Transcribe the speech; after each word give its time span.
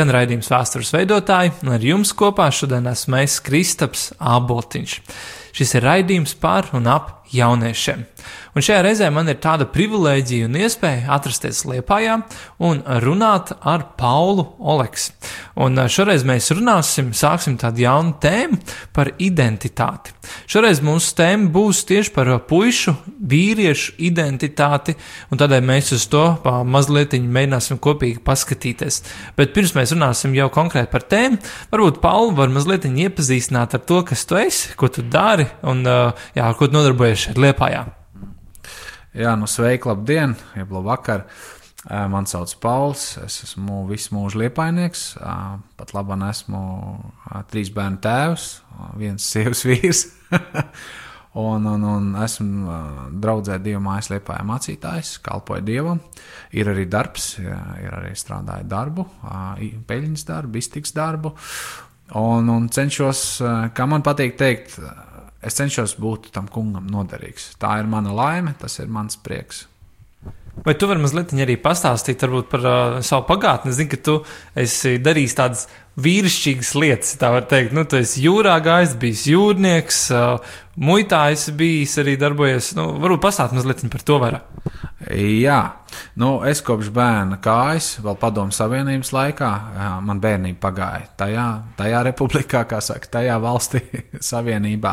skan 0.00 0.14
raidījums 0.14 0.48
vēstures 0.48 0.90
veidotāji, 0.94 1.50
un 1.60 1.74
ar 1.74 1.82
jums 1.84 2.14
kopā 2.16 2.46
šodien 2.56 2.86
esmu 2.88 3.18
es 3.20 3.34
Kristaps 3.44 4.06
Āboltiņš. 4.16 4.94
Šis 5.52 5.74
ir 5.76 5.84
raidījums 5.84 6.32
par 6.40 6.70
un 6.72 6.88
ap 6.88 7.19
jauniešiem. 7.34 8.04
Un 8.50 8.64
šajā 8.66 8.80
reizē 8.82 9.08
man 9.14 9.30
ir 9.30 9.38
tāda 9.42 9.66
privilēģija 9.70 10.48
un 10.48 10.56
iespēja 10.58 11.12
atrasties 11.14 11.62
Liepājā 11.68 12.16
un 12.66 12.80
runāt 13.04 13.52
ar 13.60 13.84
Paulu 14.00 14.48
Oleks. 14.58 15.12
Un 15.60 15.78
šoreiz 15.92 16.24
mēs 16.26 16.50
runāsim, 16.56 17.12
sāksim 17.14 17.54
tādu 17.60 17.84
jaunu 17.84 18.16
tēmu 18.22 18.58
par 18.96 19.12
identitāti. 19.22 20.16
Šoreiz 20.50 20.82
mūsu 20.84 21.14
tēma 21.18 21.50
būs 21.54 21.84
tieši 21.88 22.12
par 22.14 22.32
puišu, 22.48 22.94
vīriešu 23.30 23.96
identitāti, 24.06 24.96
un 25.30 25.40
tādēļ 25.40 25.64
mēs 25.70 25.92
uz 25.94 26.06
to 26.10 26.24
mazliet 26.66 27.14
mēģināsim 27.14 27.78
kopīgi 27.82 28.22
paskatīties. 28.26 29.02
Bet 29.38 29.54
pirms 29.54 29.76
mēs 29.78 29.94
runāsim 29.94 30.34
jau 30.38 30.50
konkrēti 30.54 30.90
par 30.90 31.06
tēmu, 31.10 31.38
varbūt 31.70 32.02
Paulu 32.02 32.34
var 32.38 32.50
mazliet 32.52 32.88
iepazīstināt 32.90 33.78
ar 33.78 33.86
to, 33.86 34.02
kas 34.06 34.26
tu 34.26 34.38
esi, 34.40 34.74
ko 34.78 34.90
tu 34.90 35.06
dari 35.06 35.46
un 35.66 35.84
jā, 35.86 36.44
ar 36.46 36.58
ko 36.58 36.66
tu 36.66 36.78
nodarbojies 36.78 37.19
šeit 37.20 37.40
Liepājā. 37.40 37.86
Jā, 39.16 39.34
nu 39.34 39.48
sveiki, 39.50 39.88
labdien, 39.90 40.36
jeb 40.54 40.70
labvakar. 40.70 41.24
Man 42.12 42.26
sauc 42.28 42.52
Pauls, 42.60 43.16
es 43.24 43.40
esmu 43.46 43.86
visu 43.88 44.12
mūžu 44.12 44.42
liepainieks. 44.42 45.04
Pat 45.80 45.94
labi, 45.96 46.18
esmu 46.28 46.60
trīs 47.50 47.72
bērnu 47.74 47.98
tēvs, 48.04 48.48
viens 49.00 49.26
sievas 49.32 49.64
vīrs. 49.66 50.04
un, 51.40 51.66
un, 51.72 51.88
un 51.88 52.08
esmu 52.22 52.78
draudzē 53.22 53.58
Dieva 53.64 53.80
mājas 53.82 54.12
liepājā 54.12 54.46
mācītājs, 54.46 55.16
kalpoju 55.24 55.66
Dievam. 55.66 56.04
Ir 56.54 56.70
arī 56.70 56.86
darbs, 56.90 57.32
ir 57.40 57.90
arī 57.96 58.12
strādāju 58.14 58.68
darbu, 58.70 59.08
peļņas 59.88 60.28
darbu, 60.30 60.60
iztiks 60.60 60.94
darbu. 60.94 61.34
Un, 62.20 62.48
un 62.50 62.66
cenšos, 62.70 63.24
kā 63.74 63.86
man 63.86 64.02
patīk 64.06 64.38
teikt, 64.38 64.78
es 65.42 65.56
cenšos 65.56 65.96
būt 66.00 66.30
tam 66.34 66.48
kungam 66.52 66.88
noderīgs. 66.92 67.54
Tā 67.60 67.78
ir 67.80 67.90
mana 67.90 68.14
laime, 68.14 68.54
tas 68.60 68.78
ir 68.82 68.90
mans 68.92 69.18
prieks. 69.20 69.66
Vai 70.64 70.74
tu 70.76 70.88
vari 70.90 71.00
mazliet 71.00 71.30
arī 71.32 71.54
pastāstīt 71.56 72.20
par 72.50 72.64
uh, 72.66 72.98
savu 73.06 73.24
pagātni? 73.28 73.70
Es 73.70 73.78
zinu, 73.78 73.90
ka 73.92 73.98
tu 74.04 74.16
esi 74.58 74.98
darījis 75.00 75.36
tādas 75.38 75.62
vīrišķīgas 76.00 76.72
lietas, 76.76 77.14
tā 77.20 77.30
var 77.32 77.46
teikt. 77.48 77.72
Nu, 77.76 77.86
tu 77.88 77.96
esi 78.00 78.24
jūrā 78.26 78.58
gājis, 78.64 78.96
bijis 79.00 79.24
jūrnieks, 79.30 80.00
uh, 80.12 80.58
muitā 80.76 81.22
esi 81.32 81.54
bijis, 81.56 81.96
arī 82.02 82.18
darbojies. 82.20 82.74
Nu, 82.76 82.90
varbūt 83.00 83.24
pastāstīt 83.24 83.60
mazliet 83.60 83.86
par 83.94 84.04
to 84.04 84.20
vairāk. 84.20 84.60
Jā, 85.08 85.60
nu, 86.20 86.42
es 86.44 86.60
kopš 86.60 86.90
bērna 86.92 87.38
kājas, 87.40 87.94
vēl 88.04 88.18
padomu 88.20 88.52
savienības 88.52 89.14
laikā, 89.16 89.48
man 90.04 90.18
bērnība 90.20 90.60
pagāja 90.60 91.06
tajā, 91.22 91.44
tajā 91.78 92.02
republikā, 92.04 92.66
kā 92.68 92.82
saka, 92.84 93.08
tajā 93.16 93.38
valstī, 93.40 93.80
savienībā. 94.30 94.92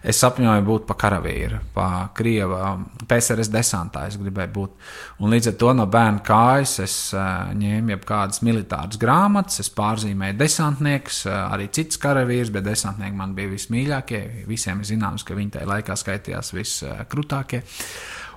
Es 0.00 0.22
sapņoju 0.24 0.64
būt 0.64 0.86
pa 0.88 0.96
karavīru, 1.04 1.60
pa 1.76 1.90
Krieva 2.16 2.72
PSRS 3.04 3.52
desantā, 3.52 4.06
es 4.08 4.16
gribēju 4.20 4.54
būt. 4.56 4.88
Un 5.20 5.36
līdz 5.36 5.52
ar 5.52 5.60
to 5.60 5.76
no 5.76 5.88
bērna 5.92 6.24
kājas 6.24 6.78
es 6.86 6.96
ņēmu 7.12 7.96
jau 7.98 8.00
kādas 8.14 8.40
militāras 8.48 8.96
grāmatas, 9.00 9.60
es 9.60 9.72
pārzīmēju 9.76 10.40
desantniekus, 10.40 11.26
arī 11.28 11.68
citus 11.68 12.00
karavīrus, 12.00 12.54
bet 12.54 12.64
desantnieki 12.72 13.20
man 13.20 13.36
bija 13.36 13.52
vismīļākie. 13.52 14.24
Visiem 14.48 14.80
zināms, 14.88 15.28
ka 15.28 15.36
viņi 15.36 15.58
tajā 15.58 15.72
laikā 15.76 16.00
skaitījās 16.00 16.54
viskrutākie. 16.56 17.60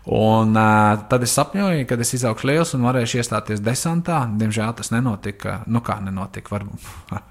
Un 0.07 0.56
uh, 0.56 1.07
tad 1.12 1.23
es 1.25 1.34
sapņoju, 1.35 1.84
ka 1.88 1.97
es 2.00 2.13
izaugšu 2.16 2.47
liels 2.47 2.72
un 2.78 2.85
varēšu 2.88 3.19
iestāties 3.19 3.63
desantā. 3.63 4.22
Diemžēl 4.40 4.78
tas 4.78 4.94
nenotika. 4.94 5.62
Nu, 5.68 5.81
kā 5.84 5.97
nenotika? 6.03 6.56
Varbūt. 6.56 6.85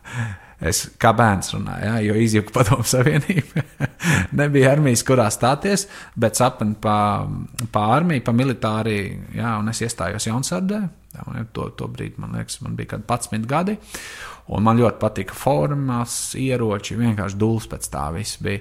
es 0.70 0.82
kā 1.00 1.12
bērns 1.16 1.54
runāju, 1.54 1.86
ja, 1.88 1.96
jo 2.04 2.18
izjūta 2.20 2.52
padomu 2.52 2.84
savienība. 2.88 3.64
Nebija 4.40 4.74
armijas, 4.76 5.04
kurā 5.08 5.26
stāties, 5.32 5.86
bet 6.16 6.36
sapni 6.36 6.76
pa, 6.80 6.98
pa 7.72 7.88
armiju, 7.96 8.24
pa 8.24 8.36
militāriju, 8.36 9.32
ja, 9.36 9.56
un 9.60 9.72
es 9.72 9.82
iestājos 9.84 10.28
Jaunsardē. 10.28 10.84
To, 11.56 11.70
to 11.72 11.88
brīdi 11.88 12.20
man 12.20 12.36
liekas, 12.36 12.60
man 12.60 12.76
bija 12.76 12.92
kaut 12.92 13.06
kādi 13.08 13.38
11 13.38 13.48
gadi. 13.48 13.78
Un 14.54 14.62
man 14.62 14.78
ļoti 14.78 15.00
patika 15.02 15.34
formas, 15.34 16.12
ieroči, 16.38 16.94
vienkārši 17.00 17.38
dūls 17.40 17.66
pēc 17.70 17.88
tā 17.90 18.04
viss 18.14 18.38
bija. 18.42 18.60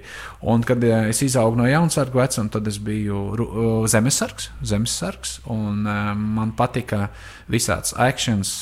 Un, 0.49 0.63
kad 0.65 0.81
es 0.81 1.21
izaugu 1.21 1.59
no 1.59 1.67
jaunsargu 1.69 2.17
vecuma, 2.17 2.49
tad 2.55 2.65
es 2.71 2.79
biju 2.81 3.85
zemesargs, 3.91 4.49
zemesargs 4.65 5.35
un 5.53 5.85
man 5.85 6.55
patika 6.57 7.05
visāds 7.51 7.93
akcents. 8.01 8.55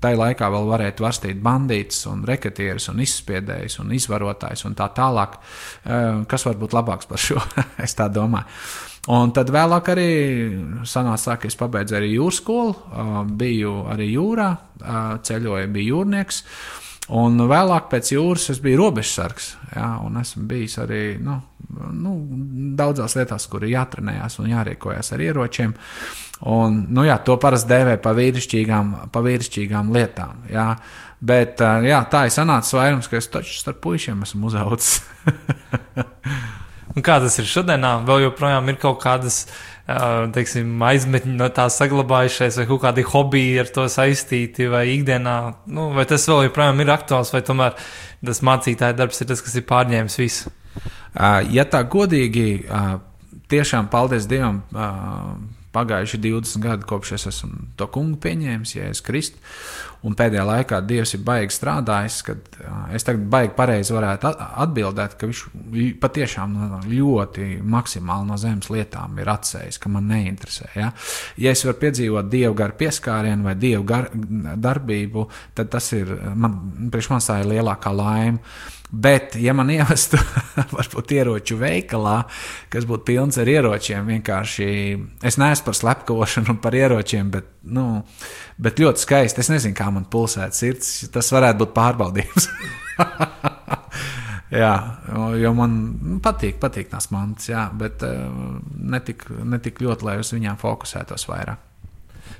Tai 0.00 0.14
laikā 0.16 0.48
vēl 0.52 0.72
varēja 0.72 0.96
varstīt 1.04 1.44
bandītus 1.44 2.06
un 2.08 2.24
reketierus 2.28 2.88
un 2.92 3.04
izspiedējus 3.04 3.80
un 3.84 3.92
izvarotājus 3.98 4.64
un 4.68 4.80
tā 4.80 4.88
tālāk. 4.96 5.36
Kas 6.30 6.48
var 6.48 6.60
būt 6.60 6.76
labāks 6.76 7.10
par 7.10 7.20
šo? 7.20 7.42
es 7.84 7.96
tā 7.98 8.08
domāju. 8.08 8.48
Un 9.06 9.30
tad 9.30 9.52
vēlāk 9.54 9.92
arī 9.92 10.10
sanāca, 10.88 11.36
ka 11.38 11.46
es 11.46 11.54
pabeidzu 11.58 11.94
arī 11.94 12.16
jūras 12.16 12.40
skolu, 12.40 12.74
biju 13.38 13.84
arī 13.92 14.08
jūrā, 14.16 14.48
ceļoju, 15.22 15.70
biju 15.76 15.92
jūrnieks. 15.94 16.42
Un 17.14 17.38
vēlāk 17.46 17.86
pēc 17.92 18.10
jūras 18.16 18.48
es 18.50 18.58
biju 18.62 18.80
robežsargs. 18.80 19.52
Jā, 19.76 19.92
un 20.02 20.18
esmu 20.18 20.42
bijis 20.50 20.74
arī 20.82 21.02
nu, 21.22 21.36
nu, 21.94 22.16
daudzās 22.78 23.14
lietās, 23.14 23.46
kur 23.46 23.62
ir 23.62 23.76
jātrenējas 23.76 24.40
un 24.42 24.50
jārīkojas 24.50 25.12
ar 25.14 25.22
ieročiem. 25.22 25.76
Un, 26.50 26.82
nu, 26.90 27.06
jā, 27.06 27.20
to 27.22 27.38
parasti 27.40 27.70
dēvē 27.70 27.96
par 28.02 28.18
vīrišķīgām, 28.18 28.92
pa 29.14 29.22
vīrišķīgām 29.22 29.94
lietām. 29.94 30.48
Jā. 30.50 30.72
Bet 31.26 31.62
jā, 31.62 32.02
tā 32.10 32.26
ir 32.26 32.34
sanācis 32.34 32.74
vairums, 32.74 33.06
ka 33.08 33.22
es 33.22 33.30
taču 33.30 33.54
starp 33.54 33.78
puišiem 33.86 34.26
esmu 34.26 34.50
uzaugusi. 34.50 35.06
Un 36.96 37.04
kā 37.04 37.18
tas 37.20 37.34
ir 37.36 37.48
šodienā? 37.48 37.98
Vēl 38.08 38.26
joprojām 38.26 38.70
ir 38.72 38.78
kaut 38.80 39.02
kādas 39.02 39.44
teiksim, 40.34 40.72
aizmetņi 40.82 41.34
no 41.38 41.46
tā 41.54 41.68
saglabājušies, 41.70 42.56
vai 42.58 42.66
kaut 42.66 42.82
kādi 42.82 43.04
hobiji 43.06 43.58
ar 43.62 43.68
to 43.70 43.84
saistīti, 43.92 44.66
vai 44.72 44.86
ikdienā, 44.96 45.36
nu, 45.70 45.90
vai 45.94 46.06
tas 46.10 46.26
vēl 46.26 46.48
joprojām 46.48 46.80
ir 46.82 46.90
aktuāls, 46.96 47.30
vai 47.34 47.42
tomēr 47.46 47.76
tas 48.26 48.42
mācītāja 48.42 48.96
darbs 48.98 49.22
ir 49.22 49.30
tas, 49.30 49.44
kas 49.44 49.54
ir 49.54 49.66
pārņēmis 49.68 50.18
visu? 50.18 50.54
Ja 51.54 51.66
tā 51.70 51.84
godīgi, 51.86 52.48
tiešām 53.52 53.92
paldies 53.92 54.26
Dievam 54.30 54.64
pagājuši 55.76 56.20
20 56.24 56.64
gadi, 56.64 56.88
kopš 56.88 57.14
es 57.18 57.28
esmu 57.30 57.68
to 57.78 57.86
kungu 57.92 58.18
pieņēmis, 58.24 58.74
ja 58.78 58.90
es 58.90 59.04
kristu. 59.04 59.38
Un 60.06 60.14
pēdējā 60.18 60.44
laikā 60.46 60.80
Dievs 60.86 61.14
ir 61.16 61.22
baigi 61.26 61.54
strādājis, 61.56 62.18
kad 62.26 62.58
es 62.94 63.06
tagad 63.06 63.24
baigi 63.32 63.54
pareizi 63.56 63.94
varētu 63.96 64.30
atbildēt, 64.64 65.16
ka 65.18 65.28
viņš 65.30 65.42
patiešām 66.02 66.56
ļoti 66.90 67.48
maksimāli 67.64 68.28
no 68.28 68.38
zemes 68.40 68.70
lietām 68.72 69.18
ir 69.22 69.32
atsējis, 69.32 69.80
ka 69.82 69.92
man 69.92 70.08
neinteresē. 70.12 70.70
Ja, 70.76 70.92
ja 71.40 71.56
es 71.56 71.64
varu 71.66 71.80
piedzīvot 71.86 72.30
dievu 72.30 72.54
garu 72.58 72.78
pieskārienu 72.78 73.48
vai 73.48 73.56
dievu 73.58 73.86
gar, 73.88 74.10
darbību, 74.12 75.28
tad 75.56 75.72
tas 75.74 75.90
ir 75.96 76.12
man, 76.34 76.58
priekš 76.92 77.12
manis 77.12 77.30
tā 77.30 77.40
ir 77.42 77.54
lielākā 77.56 77.94
laime. 77.96 78.42
Bet, 78.90 79.34
ja 79.42 79.50
man 79.56 79.70
ievestu 79.74 80.18
varbūt 80.76 81.10
ieroču 81.16 81.58
veikalā, 81.58 82.20
kas 82.70 82.86
būtu 82.86 83.06
pilns 83.08 83.38
ar 83.42 83.50
ieročiem, 83.50 84.06
vienkārši 84.06 84.68
es 85.26 85.38
neesmu 85.42 85.66
par 85.66 85.78
slepkavošanu 85.80 86.54
un 86.54 86.60
par 86.62 86.76
ieročiem, 86.78 87.32
bet, 87.34 87.48
nu, 87.66 88.04
bet 88.62 88.78
ļoti 88.82 89.02
skaisti. 89.02 89.42
Es 89.42 89.50
nezinu, 89.50 89.74
kā 89.76 89.90
man 89.90 90.06
pulsēt 90.10 90.54
sirds. 90.54 90.92
Tas 91.10 91.32
varētu 91.34 91.64
būt 91.64 91.74
pārbaudījums. 91.74 92.46
jā, 94.62 94.74
jo 95.42 95.54
man 95.58 95.78
nu, 95.98 96.20
patīk, 96.22 96.60
patīk 96.62 96.92
tās 96.94 97.10
mantas, 97.10 97.50
jā, 97.50 97.66
bet 97.74 98.06
uh, 98.06 98.30
netik, 98.94 99.26
netik 99.42 99.82
ļoti, 99.82 100.06
lai 100.06 100.20
uz 100.22 100.30
viņām 100.36 100.62
fokusētos 100.62 101.26
vairāk. 101.32 101.65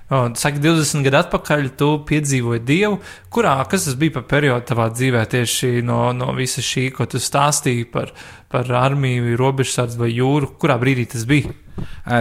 Saka, 0.06 0.61
20 0.62 1.03
gadu 1.03 1.19
atpakaļ 1.19 1.64
tu 1.75 1.88
piedzīvoji 2.06 2.61
Dievu. 2.62 3.00
Kurā, 3.35 3.56
kas 3.67 3.88
tas 3.88 3.97
bija 3.99 4.14
par 4.14 4.29
periodu 4.31 4.62
tavā 4.69 4.87
dzīvē, 4.94 5.25
tieši 5.32 5.82
no, 5.82 6.12
no 6.14 6.31
visa 6.37 6.62
šī, 6.62 6.93
ko 6.94 7.08
tu 7.11 7.19
stāstīji 7.19 7.88
par, 7.91 8.12
par 8.53 8.70
armiju, 8.70 9.35
robežsardzi 9.41 9.99
vai 9.99 10.12
jūru? 10.12 10.53
Kurā 10.62 10.79
brīdī 10.79 11.08
tas 11.11 11.26
bija? 11.26 11.50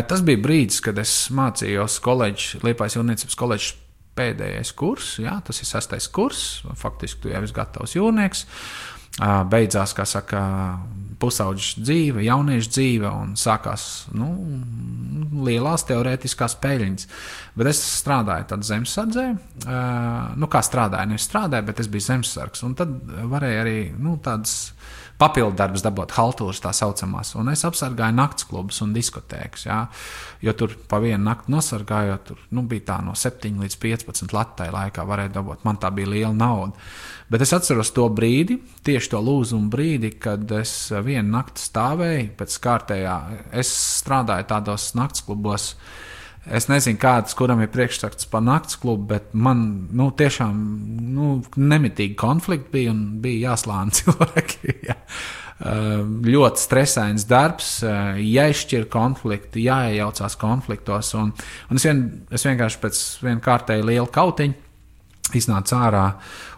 Tas 0.10 0.26
bija 0.26 0.42
brīdis, 0.42 0.82
kad 0.82 0.98
es 0.98 1.14
mācījos 1.30 2.00
koledžas, 2.02 2.64
Liepājas 2.66 2.98
jūrniecības 2.98 3.38
koledžas 3.38 3.76
pēdējais 4.18 4.74
kurs, 4.80 5.14
jā, 5.22 5.38
tas 5.46 5.62
ir 5.62 5.70
sastais 5.70 6.10
kurs, 6.10 6.42
faktiski 6.80 7.22
tu 7.22 7.32
jau 7.36 7.44
esi 7.46 7.54
gatavs 7.54 7.94
jūrnieks. 8.00 8.48
Beidzās, 9.52 9.94
kā 9.96 10.08
saka, 10.10 10.42
pusauģis 11.22 11.72
dzīve, 11.82 12.24
jauniešu 12.26 12.72
dzīve, 12.72 13.10
un 13.10 13.34
sākās 13.40 13.86
nu, 14.16 14.30
lielās 15.46 15.86
teorētiskās 15.90 16.58
peļņas. 16.64 17.08
Bet 17.56 17.72
es 17.72 17.82
strādāju 18.02 18.50
tādā 18.52 18.70
zemesardzē, 18.70 19.26
nu, 20.36 20.50
kā 20.52 20.62
strādāju, 20.66 21.14
nevis 21.14 21.28
strādāju, 21.30 21.70
bet 21.70 21.82
es 21.84 21.92
biju 21.92 22.08
zemesargs. 22.10 22.66
Un 22.68 22.76
tad 22.78 22.94
varēja 23.32 23.64
arī 23.64 23.80
nu, 23.96 24.18
tādas 24.24 24.75
papildu 25.22 25.56
darbus 25.60 25.84
dabūt 25.86 26.14
haltūras 26.18 26.62
tā 26.64 26.72
saucamās. 26.76 27.34
Un 27.40 27.52
es 27.54 27.64
apsargāju 27.68 28.18
nakts 28.18 28.48
klubus 28.50 28.82
un 28.84 28.94
diskotēkas. 28.96 29.66
Jā. 29.68 29.80
Jo 30.44 30.54
tur 30.58 30.76
pa 30.90 31.00
vienu 31.04 31.24
nakti 31.24 31.54
nosargājot, 31.54 32.26
tur 32.28 32.42
nu, 32.56 32.66
bija 32.70 32.90
tā 32.92 33.00
no 33.06 33.16
7 33.18 33.62
līdz 33.64 33.78
15 33.82 34.36
latai 34.36 34.70
laikā 34.76 35.06
varēja 35.08 35.38
dabūt. 35.38 35.64
Man 35.68 35.80
tā 35.82 35.92
bija 35.96 36.12
liela 36.12 36.34
nauda. 36.36 36.76
Bet 37.32 37.42
es 37.42 37.56
atceros 37.58 37.90
to 37.96 38.06
brīdi, 38.14 38.60
tieši 38.86 39.16
to 39.16 39.22
lūzumu 39.26 39.72
brīdi, 39.74 40.12
kad 40.22 40.52
es 40.60 40.76
vienu 41.06 41.32
nakti 41.38 41.64
stāvēju 41.64 42.34
pēc 42.38 42.58
kārtējā. 42.62 43.16
Es 43.56 43.72
strādāju 44.02 44.46
tādos 44.52 44.92
nakts 44.98 45.26
klubos. 45.26 45.72
Es 46.46 46.68
nezinu, 46.70 47.00
kāds, 47.02 47.34
kuram 47.38 47.64
ir 47.64 47.72
priekšstats 47.74 48.28
par 48.30 48.44
nakts 48.46 48.78
klubu, 48.82 49.08
bet 49.16 49.32
man 49.34 49.64
nu, 49.96 50.12
tiešām 50.14 50.60
nu, 51.16 51.30
nemitīgi 51.58 52.18
konflikti 52.20 52.74
bija 52.78 52.94
un 52.94 53.02
bija 53.24 53.52
jāslāņa 53.52 53.96
cilvēki. 54.02 54.76
jā. 54.92 55.00
Ļoti 55.56 56.60
stresains 56.60 57.24
darbs, 57.30 57.78
jāizšķir 58.20 58.90
konflikti, 58.92 59.64
jāiejaucās 59.70 60.36
konfliktos. 60.38 61.14
Un, 61.16 61.32
un 61.72 61.80
es, 61.80 61.88
vien, 61.88 62.04
es 62.28 62.44
vienkārši 62.46 62.82
pēc 62.84 63.02
viena 63.24 63.42
kārtēja 63.46 63.88
liela 63.88 64.12
kautiņa 64.12 64.65
iznāca 65.38 65.80
ārā 65.88 66.04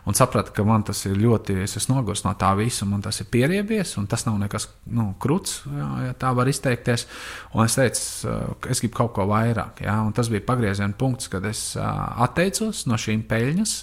un 0.07 0.15
sapratu, 0.15 0.53
ka 0.55 0.63
man 0.63 0.85
tas 0.87 1.01
ir 1.09 1.17
ļoti, 1.19 1.57
es 1.65 1.75
esmu 1.79 1.97
noguris 1.97 2.23
no 2.23 2.31
tā 2.39 2.53
visa, 2.59 2.85
un 2.85 3.01
tas 3.03 3.19
ir 3.19 3.27
pieriebies, 3.31 3.95
un 3.99 4.07
tas 4.07 4.23
nav 4.27 4.37
nekas 4.39 4.69
nu, 4.95 5.09
krūts, 5.19 5.57
jā, 5.67 5.87
ja 6.05 6.13
tā 6.19 6.31
var 6.37 6.47
izteikties. 6.47 7.07
Un 7.53 7.65
es 7.65 7.75
teicu, 7.75 8.31
ka 8.63 8.71
es 8.71 8.83
gribu 8.83 8.99
kaut 9.01 9.11
ko 9.17 9.27
vairāk. 9.31 9.83
Jā, 9.83 9.97
un 10.05 10.15
tas 10.15 10.31
bija 10.31 10.45
pagrieziena 10.47 10.95
punkts, 10.97 11.27
kad 11.33 11.45
es 11.49 11.61
atteicos 11.75 12.85
no 12.87 12.99
šīm 13.01 13.25
peļņas 13.27 13.75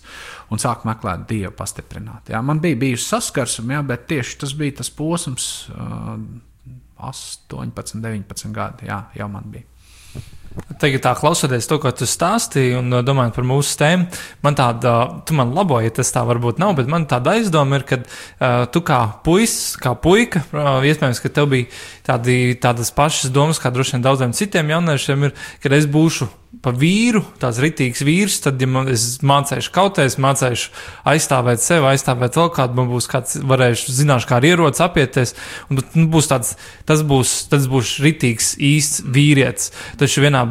un 0.55 0.63
sāku 0.63 0.89
meklēt 0.89 1.29
dievu 1.29 1.53
pastiprināt. 1.59 2.33
Jā. 2.33 2.41
Man 2.45 2.63
bija 2.65 2.81
bijusi 2.87 3.11
saskarsme, 3.11 3.83
bet 3.89 4.09
tieši 4.11 4.41
tas 4.45 4.57
bija 4.57 4.81
tas 4.81 4.91
posms, 4.95 5.51
18, 7.05 8.01
19 8.01 8.55
gadi, 8.57 8.89
jā, 8.89 9.03
jau 9.19 9.29
man 9.29 9.53
bija. 9.53 9.69
Tagad, 10.79 11.01
tā 11.03 11.13
klausoties 11.19 11.67
to, 11.67 11.81
ko 11.83 11.91
tu 11.91 12.07
stāstīji, 12.07 12.77
un 12.79 12.95
uh, 12.95 13.01
domājot 13.03 13.35
par 13.35 13.47
mūsu 13.49 13.75
tēmu, 13.81 14.05
man 14.47 14.55
tāda, 14.59 14.93
tu 15.27 15.35
man 15.35 15.51
laboji, 15.57 15.89
ja 15.89 15.95
tas 15.97 16.15
tā 16.15 16.23
varbūt 16.29 16.61
nav, 16.63 16.77
bet 16.79 16.91
man 16.91 17.09
tāda 17.11 17.35
aizdoma 17.35 17.81
ir, 17.81 17.87
ka 17.89 17.99
uh, 17.99 18.63
tu 18.71 18.85
kā 18.87 19.01
puisis, 19.27 19.75
kā 19.83 19.97
puika, 19.99 20.45
uh, 20.55 20.79
iespējams, 20.87 21.23
ka 21.25 21.33
tev 21.35 21.51
bija 21.51 21.67
tādi, 22.07 22.39
tādas 22.63 22.95
pašas 22.95 23.35
domas, 23.35 23.59
kā 23.59 23.75
droši 23.75 23.97
vien 23.97 24.07
daudziem 24.07 24.37
citiem 24.37 24.71
jauniešiem 24.77 25.27
ir, 25.27 25.35
kad 25.65 25.75
es 25.75 25.91
būšu 25.91 26.31
pa 26.63 26.73
vīru, 26.75 27.23
tāds 27.41 27.59
ritīgs 27.63 28.03
vīrs, 28.07 28.41
tad, 28.45 28.61
ja 28.63 28.69
man, 28.71 28.91
es 28.93 29.19
mācīšu 29.25 29.73
kauties, 29.75 30.19
mācīšu 30.23 30.71
aizstāvēt 31.11 31.63
sevi, 31.65 31.89
aizstāvēt 31.93 32.39
vēl 32.39 32.53
kādu, 32.55 32.79
man 32.79 32.91
būs 32.93 33.09
kāds, 33.11 33.39
varēšu, 33.45 33.95
zināšu, 33.97 34.29
kā 34.31 34.39
ar 34.39 34.49
ieroci 34.49 34.85
apieties, 34.85 35.35
un 35.71 35.81
nu, 35.81 36.07
būs 36.13 36.31
tāds, 36.31 36.55
tas 36.89 37.03
būs, 37.07 37.35
tas 37.53 37.67
būs 37.71 37.99
ritīgs, 38.05 38.55
īsts 38.63 39.05
vīrietis. 39.15 39.73
Taču 40.01 40.25
vienā 40.25 40.45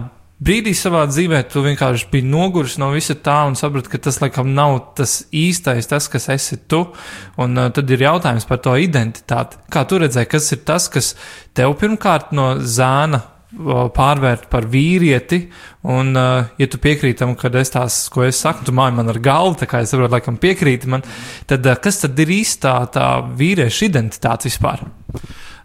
brīdī 0.44 0.74
savā 0.76 1.04
dzīvē 1.08 1.44
tu 1.52 1.64
vienkārši 1.64 2.10
biji 2.12 2.28
noguris 2.28 2.78
no 2.82 2.90
visa 2.94 3.16
tā 3.16 3.40
un 3.48 3.58
saprati, 3.60 3.92
ka 3.94 4.02
tas 4.08 4.20
laikam 4.24 4.52
nav 4.56 4.80
tas 4.98 5.22
īstais, 5.30 5.88
tas, 5.90 6.10
kas 6.12 6.30
esi 6.34 6.60
tu. 6.68 6.84
Un 7.42 7.58
uh, 7.58 7.70
tad 7.74 7.92
ir 7.94 8.06
jautājums 8.06 8.48
par 8.50 8.60
to 8.64 8.76
identitāti. 8.80 9.62
Kā 9.72 9.86
tu 9.88 10.02
redzēji, 10.04 10.32
kas 10.34 10.52
ir 10.56 10.64
tas, 10.68 10.90
kas 10.92 11.14
tev 11.56 11.78
pirmkārt 11.80 12.34
no 12.36 12.56
zēna 12.60 13.24
pārvērt 13.54 14.48
par 14.52 14.66
vīrieti. 14.70 15.44
Un, 15.90 16.14
uh, 16.16 16.50
ja 16.58 16.68
tu 16.72 16.80
piekrīti 16.82 17.20
tam, 17.22 17.36
ka 17.38 17.52
es 17.60 17.74
tās, 17.74 17.98
ko 18.14 18.24
es 18.26 18.40
saku, 18.42 18.66
tu 18.66 18.76
māji 18.76 18.98
man 18.98 19.12
ar 19.12 19.20
galvu, 19.24 19.60
tā 19.62 19.68
kā 19.70 19.84
es 19.84 19.94
saprotu, 19.94 20.14
laikam 20.16 20.40
piekrīti 20.42 20.90
man, 20.90 21.04
tad 21.50 21.66
uh, 21.68 21.78
kas 21.78 22.02
tad 22.06 22.20
ir 22.24 22.34
īstā 22.40 22.78
tā 22.94 23.08
vīrieša 23.38 23.90
identitāte 23.90 24.50
vispār? 24.50 24.86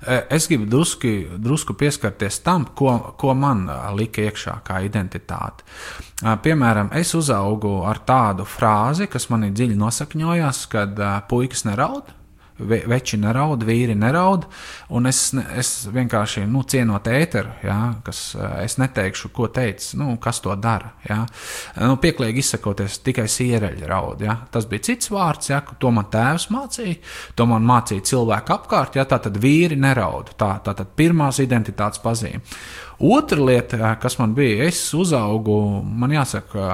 Es 0.08 0.46
gribu 0.48 0.64
drusku, 0.70 1.10
drusku 1.42 1.74
pieskarties 1.76 2.38
tam, 2.44 2.68
ko, 2.78 2.92
ko 3.18 3.32
man 3.34 3.64
lika 3.98 4.22
iekšā 4.28 4.54
kā 4.64 4.78
identitāte. 4.86 5.66
Piemēram, 6.22 6.92
es 6.96 7.10
uzaugu 7.18 7.80
ar 7.86 7.98
tādu 8.06 8.46
frāzi, 8.46 9.08
kas 9.10 9.26
man 9.32 9.48
ir 9.48 9.56
dziļi 9.58 9.76
nosakņojās, 9.78 10.62
kad 10.70 11.02
puikas 11.28 11.66
neraud, 11.66 12.14
veči 12.58 13.18
neraud, 13.20 13.62
vīri 13.66 13.94
neraud. 13.98 14.46
Es, 15.08 15.20
es 15.58 15.70
vienkārši 15.92 16.44
nu, 16.50 16.64
cienot 16.68 17.06
ēteru, 17.10 17.52
ja, 17.64 17.78
kas 18.04 18.22
eh, 18.36 18.64
es 18.64 18.78
neteikšu, 18.80 19.30
ko 19.34 19.48
teica, 19.54 19.92
nu, 20.00 20.16
kas 20.22 20.42
to 20.44 20.54
dara. 20.58 20.92
Ja. 21.08 21.20
Nu, 21.78 21.98
pieklājīgi 22.02 22.42
izsakoties, 22.42 23.00
tikai 23.06 23.28
siereļi 23.30 23.88
raud. 23.88 24.24
Ja. 24.26 24.38
Tas 24.52 24.68
bija 24.70 24.88
cits 24.90 25.12
vārds, 25.14 25.52
ja, 25.52 25.62
to 25.80 25.92
man 25.94 26.10
tēvs 26.12 26.48
mācīja, 26.54 26.98
to 27.38 27.48
man 27.50 27.66
mācīja 27.68 28.06
cilvēki 28.12 28.54
apkārt. 28.56 28.98
Ja, 28.98 29.06
tā 29.08 29.20
tad 29.28 29.38
vīri 29.42 29.78
neraud. 29.78 30.34
Tā, 30.40 30.56
tā 30.64 30.74
tad 30.78 30.92
pirmās 30.98 31.40
identitātes 31.44 32.02
pazīme. 32.02 32.42
Otra 32.98 33.38
lieta, 33.38 33.78
eh, 33.78 33.96
kas 34.02 34.18
man 34.18 34.34
bija, 34.34 34.66
es 34.66 34.82
uzaugu, 34.98 35.58
man 35.84 36.16
jāsaka, 36.16 36.68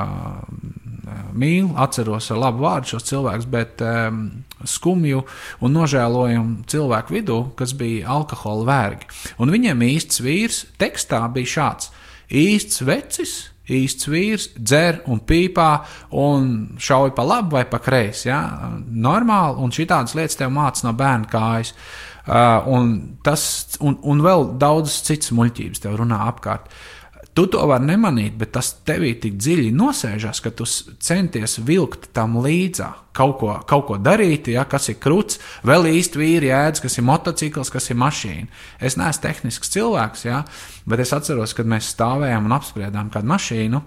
mīlu, 1.34 1.74
atceros 1.80 2.30
ar 2.32 2.40
labu 2.40 2.64
vārdu 2.64 2.94
šos 2.94 3.08
cilvēkus, 3.10 3.48
bet 3.50 3.82
um, 3.84 4.26
skumju 4.70 5.22
un 5.64 5.74
nožēlojumu 5.74 6.64
cilvēku 6.70 7.16
vidū, 7.16 7.40
kas 7.58 7.74
bija 7.78 8.12
alkohola 8.16 8.68
vergi. 8.68 9.10
Un 9.38 9.52
viņiem 9.54 9.82
īsts 9.88 10.22
vīrs 10.24 10.62
tekstā 10.80 11.24
bija 11.34 11.52
šāds: 11.56 11.90
īsts 12.30 12.84
vecis. 12.86 13.34
Īsts 13.64 14.10
vīrs 14.12 14.50
dzer 14.60 14.98
un 15.08 15.22
pīpā 15.24 15.68
un 16.20 16.48
šauj 16.76 17.14
pa 17.16 17.24
labi 17.24 17.54
vai 17.56 17.62
pa 17.64 17.78
kreisi. 17.80 18.26
Ja? 18.28 18.42
Normāli, 18.84 19.56
un 19.64 19.72
šī 19.72 19.86
tādas 19.88 20.12
lietas 20.12 20.36
tev 20.36 20.52
mācās 20.52 20.84
no 20.84 20.92
bērna 20.92 21.30
kājas. 21.32 21.72
Uh, 22.24 22.60
un, 22.68 22.90
tas, 23.24 23.46
un, 23.80 23.96
un 24.04 24.20
vēl 24.24 24.50
daudzas 24.60 25.00
citas 25.06 25.32
muļķības 25.32 25.80
tev 25.80 25.96
runā 25.96 26.20
apkārt. 26.28 26.68
Uh, 26.68 26.93
Tu 27.34 27.48
to 27.50 27.64
vari 27.66 27.88
nemanīt, 27.88 28.36
bet 28.38 28.52
tas 28.54 28.68
tevī 28.86 29.08
tik 29.18 29.34
dziļi 29.42 29.72
nosēžas, 29.74 30.38
ka 30.38 30.52
tu 30.54 30.66
centies 30.66 31.56
vilkt 31.66 32.12
tam 32.14 32.36
līdzā. 32.38 32.92
Kaut 33.14 33.40
ko, 33.40 33.56
kaut 33.66 33.88
ko 33.88 33.96
darīt, 33.98 34.52
ja, 34.54 34.62
kas 34.70 34.86
ir 34.92 35.00
krūts, 35.02 35.40
vēl 35.66 35.88
īsti 35.90 36.20
vīri 36.20 36.52
jēdz, 36.52 36.84
kas 36.84 36.98
ir 36.98 37.06
motocikls, 37.08 37.72
kas 37.74 37.90
ir 37.90 37.98
mašīna. 37.98 38.46
Es 38.78 38.94
neesmu 38.98 39.26
tehnisks 39.26 39.74
cilvēks, 39.74 40.24
ja, 40.28 40.44
bet 40.86 41.02
es 41.02 41.14
atceros, 41.14 41.56
kad 41.58 41.66
mēs 41.70 41.90
stāvējām 41.96 42.46
un 42.46 42.54
apspriedām 42.54 43.10
kādu 43.14 43.32
mašīnu. 43.34 43.82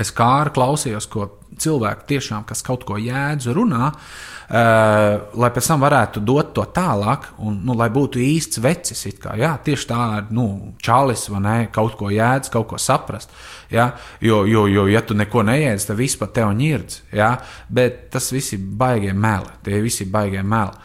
Es 0.00 0.12
kā 0.12 0.26
ar 0.42 0.52
klausījos, 0.52 1.06
ko 1.08 1.30
cilvēki 1.56 2.04
tiešām, 2.10 2.44
kas 2.48 2.60
kaut 2.64 2.84
ko 2.84 2.98
jēdzu 3.00 3.54
runā, 3.56 3.88
uh, 3.88 5.36
lai 5.40 5.50
pēc 5.54 5.70
tam 5.70 5.84
varētu 5.84 6.20
dot 6.26 6.52
to 6.56 6.66
tālāk, 6.76 7.30
un 7.40 7.62
nu, 7.64 7.76
lai 7.78 7.88
būtu 7.92 8.20
īsts 8.20 8.60
vecis. 8.60 9.06
Jā, 9.24 9.54
tieši 9.64 9.88
tā 9.88 10.00
ir 10.18 10.28
nu, 10.36 10.46
čalis, 10.82 11.26
vai 11.32 11.40
ne, 11.46 11.56
kaut 11.72 11.96
ko 11.96 12.10
jēdz, 12.12 12.52
kaut 12.52 12.68
ko 12.72 12.80
saprast. 12.80 13.32
Jā, 13.72 13.88
jo, 14.20 14.42
jo, 14.44 14.66
jo, 14.68 14.84
ja 14.92 15.00
tu 15.02 15.16
neko 15.16 15.46
neiedz, 15.48 15.88
tad 15.88 15.98
viss 16.00 16.20
par 16.20 16.34
tevi 16.36 16.60
ņirdz. 16.60 17.00
Jā, 17.16 17.32
bet 17.72 18.06
tas 18.12 18.28
viss 18.34 18.56
ir 18.56 18.68
baigie 18.78 19.16
meli, 19.16 19.56
tie 19.64 19.80
visi 19.80 20.04
ir 20.04 20.12
baigie 20.12 20.44
meli. 20.44 20.76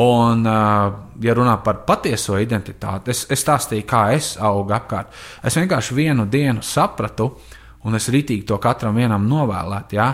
Un, 0.00 0.42
ja 1.24 1.34
runā 1.36 1.54
par 1.64 1.78
patieso 1.88 2.36
identitāti, 2.36 3.14
es, 3.14 3.22
es 3.32 3.40
stāstīju, 3.40 3.84
kā 3.88 4.02
es 4.12 4.34
augu 4.44 4.74
apkārt. 4.76 5.12
Es 5.40 5.56
vienkārši 5.56 5.96
vienu 5.96 6.26
dienu 6.28 6.64
sapratu, 6.64 7.30
uh, 7.30 7.55
un 7.86 7.98
es 7.98 8.10
ritīgi 8.12 8.46
to 8.48 8.58
katram 8.62 8.98
vienam 8.98 9.28
novēlētu, 9.30 9.96
ja, 9.98 10.10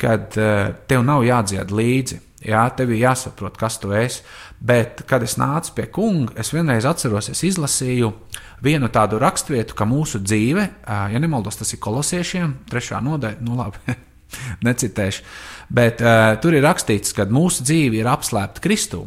kad 0.00 0.36
uh, 0.40 0.70
tev 0.88 1.04
nav 1.06 1.24
jādzied 1.26 1.74
līdzi. 1.74 2.20
Jā, 2.44 2.66
tev 2.76 2.90
ir 2.92 3.06
jāsaprot, 3.06 3.54
kas 3.56 3.78
tu 3.80 3.94
esi. 3.96 4.20
Bet, 4.60 5.00
kad 5.08 5.24
es 5.24 5.38
nācu 5.40 5.72
pie 5.78 5.86
kunga, 5.92 6.34
es 6.40 6.52
vienreiz 6.52 6.84
atceros, 6.88 7.30
es 7.32 7.40
izlasīju 7.48 8.10
vienu 8.64 8.90
tādu 8.92 9.16
raksturvietu, 9.20 9.76
ka 9.76 9.86
mūsu 9.88 10.20
dzīve, 10.20 10.66
ja 10.84 11.20
nemaldos, 11.20 11.56
tas 11.60 11.72
ir 11.72 11.80
kolosiešiem, 11.84 12.58
trešā 12.68 13.00
nodaļa, 13.04 13.40
nu 13.44 13.56
labi, 13.56 13.80
necitēšu. 14.64 15.24
Bet 15.74 16.02
uh, 16.04 16.34
tur 16.42 16.54
ir 16.54 16.64
rakstīts, 16.64 17.14
ka 17.16 17.24
mūsu 17.32 17.64
dzīve 17.64 17.98
ir 18.02 18.08
apslēpta 18.10 18.60
Kristū, 18.62 19.00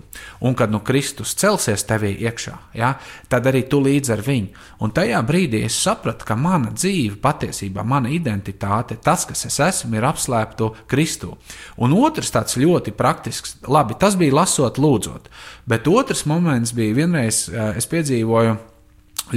un 0.44 0.56
kad 0.58 0.72
nu 0.74 0.82
Kristus 0.86 1.36
celsies 1.38 1.86
tevī 1.88 2.16
iekšā, 2.26 2.56
ja, 2.80 2.96
tad 3.30 3.46
arī 3.50 3.64
tu 3.70 3.80
līdz 3.84 4.14
ar 4.16 4.24
viņu. 4.26 4.64
Un 4.84 4.94
tajā 4.96 5.20
brīdī 5.28 5.62
es 5.68 5.78
sapratu, 5.78 6.26
ka 6.28 6.38
mana 6.40 6.74
dzīve, 6.74 7.20
patiesībā 7.22 7.86
mana 7.88 8.12
identitāte, 8.14 8.98
tas, 9.04 9.28
kas 9.30 9.46
es 9.50 9.60
esmu, 9.64 10.00
ir 10.00 10.10
apslēpta 10.10 10.72
Kristū. 10.90 11.36
Un 11.78 11.94
otrs 11.98 12.34
tāds 12.34 12.58
ļoti 12.60 12.96
praktisks, 12.98 13.60
labi, 13.70 13.98
tas 14.00 14.18
bija 14.20 14.40
lasot, 14.42 14.82
lūdzot, 14.82 15.30
bet 15.70 15.88
otrs 15.92 16.26
moments 16.30 16.74
bija 16.78 17.04
vienreiz, 17.04 17.46
uh, 17.54 17.78
es 17.78 17.90
piedzīvoju 17.92 18.58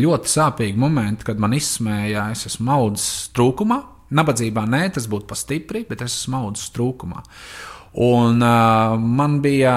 ļoti 0.00 0.30
sāpīgu 0.30 0.78
momentu, 0.80 1.26
kad 1.28 1.40
man 1.42 1.52
izsmēja, 1.56 2.30
es 2.32 2.46
esmu 2.48 2.78
audzis 2.78 3.30
trūkumā 3.36 3.82
Nabadzībā 4.10 4.64
nē, 4.66 4.86
tas 4.96 5.06
būtu 5.10 5.28
pa 5.30 5.38
stipri, 5.38 5.84
bet 5.88 6.02
es 6.06 6.16
esmu 6.22 6.44
audzis 6.44 6.72
trūkumā. 6.74 7.22
Un 8.00 8.38
uh, 8.38 8.94
man 9.02 9.40
bija 9.42 9.72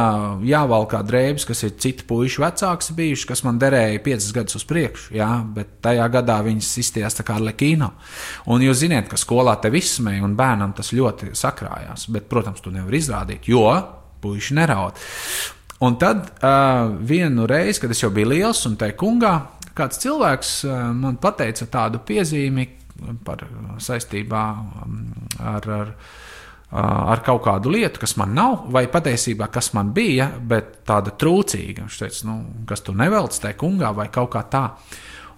jāvalkā 0.46 1.00
drēbes, 1.02 1.48
kas 1.50 1.64
ir 1.66 1.72
citi 1.82 2.06
puiši 2.06 2.44
vecāks 2.44 2.92
bijuši, 2.94 3.26
kas 3.32 3.42
man 3.42 3.58
derēja 3.62 4.04
piecus 4.06 4.30
gadus 4.36 4.60
uz 4.60 4.66
priekšu, 4.70 5.16
jā, 5.18 5.30
bet 5.56 5.80
tajā 5.82 6.06
gadā 6.14 6.36
viņas 6.46 6.92
tā 7.18 7.26
kā 7.26 7.40
lekīna. 7.42 7.90
Un 8.54 8.62
jūs 8.62 8.84
zināt, 8.84 9.10
ka 9.10 9.18
skolā 9.18 9.56
te 9.62 9.74
viss 9.74 9.98
smēja 9.98 10.28
un 10.28 10.38
bērnam 10.38 10.76
tas 10.78 10.94
ļoti 10.94 11.34
sakrājās, 11.34 12.06
bet, 12.14 12.30
protams, 12.30 12.62
to 12.62 12.70
nevar 12.70 12.94
izrādīt, 12.94 13.50
jo 13.50 13.66
puiši 14.22 14.60
neraud. 14.62 15.02
Un 15.84 15.98
tad 15.98 16.30
uh, 16.38 16.94
vienu 17.02 17.50
reizi, 17.50 17.82
kad 17.82 17.92
es 17.92 18.04
jau 18.06 18.14
biju 18.14 18.30
liels 18.30 18.62
un 18.70 18.78
te 18.78 18.94
kungā, 18.94 19.34
kāds 19.74 19.98
cilvēks 20.06 20.54
uh, 20.70 20.78
man 20.94 21.18
teica 21.18 21.66
tādu 21.66 22.06
piezīmi 22.06 22.70
par 23.26 23.46
saistībā 23.82 24.44
um, 24.84 25.00
ar, 25.40 25.70
ar, 25.78 25.94
ar 26.74 27.24
kaut 27.26 27.44
kādu 27.48 27.74
lietu, 27.74 28.02
kas 28.04 28.16
man 28.22 28.36
nav, 28.38 28.68
vai 28.74 28.86
patiesībā 28.92 29.50
kas 29.54 29.72
man 29.78 29.94
bija, 29.96 30.30
bet 30.38 30.84
tāda 30.88 31.16
trūcīga. 31.20 31.88
Viņš 31.88 32.00
teica, 32.04 32.28
nu, 32.30 32.38
kas 32.70 32.86
tu 32.86 32.96
nevelc 32.98 33.36
te 33.42 33.56
kungā 33.60 33.94
vai 33.98 34.10
kaut 34.14 34.34
kā 34.36 34.46
tā. 34.52 34.68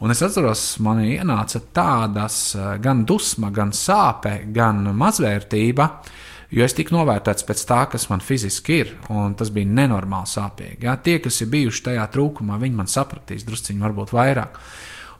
Un 0.04 0.12
es 0.12 0.20
atceros, 0.26 0.68
man 0.84 1.00
ienāca 1.06 1.62
tādas 1.74 2.40
gan 2.84 3.06
dusma, 3.08 3.48
gan 3.56 3.72
sāpe, 3.72 4.42
gan 4.54 4.84
mazvērtība, 4.92 5.86
uh, 5.88 6.24
jo 6.56 6.66
es 6.66 6.76
tiku 6.76 6.96
novērtēts 6.96 7.46
pēc 7.48 7.64
tā, 7.68 7.80
kas 7.92 8.08
man 8.12 8.24
fiziski 8.24 8.80
ir, 8.84 8.94
un 9.14 9.36
tas 9.38 9.52
bija 9.54 9.70
nenormāli 9.70 10.30
sāpīgi. 10.30 10.86
Ja? 10.88 10.96
Tie, 11.02 11.18
kas 11.24 11.42
ir 11.44 11.52
bijuši 11.54 11.84
tajā 11.90 12.06
trūkumā, 12.14 12.60
viņi 12.62 12.80
man 12.80 12.92
sapratīs 12.92 13.46
drusciņi, 13.48 13.82
varbūt 13.84 14.14
vairāk. 14.16 14.60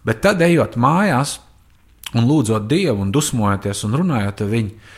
Bet 0.06 0.22
tad, 0.24 0.44
ejot 0.46 0.78
mājās, 0.80 1.40
un 2.16 2.28
lūdzot 2.30 2.68
Dievu, 2.72 3.02
un 3.04 3.14
dusmojoties 3.14 3.84
un 3.88 4.00
runājot 4.02 4.44
ar 4.46 4.52
viņu, 4.52 4.92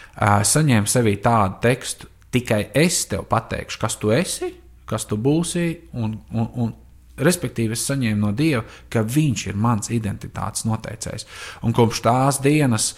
saņēmu 0.52 0.92
sevī 0.92 1.18
tādu 1.24 1.62
tekstu, 1.66 2.10
tikai 2.34 2.68
es 2.78 3.04
tev 3.10 3.28
pateikšu, 3.30 3.80
kas 3.82 3.98
tu 4.02 4.14
esi, 4.14 4.52
kas 4.88 5.08
tu 5.10 5.18
būsi, 5.20 5.70
un, 5.98 6.20
un, 6.34 6.52
un 6.56 6.76
Respektīvi, 7.18 7.74
es 7.74 7.82
saņēmu 7.90 8.22
no 8.22 8.30
Dieva, 8.38 8.62
ka 8.94 9.02
Viņš 9.02 9.48
ir 9.50 9.56
mans 9.58 9.90
identitātes 9.90 10.68
noteicējs. 10.70 11.26
Un 11.66 11.74
kopš 11.74 12.04
tās 12.06 12.38
dienas 12.44 12.92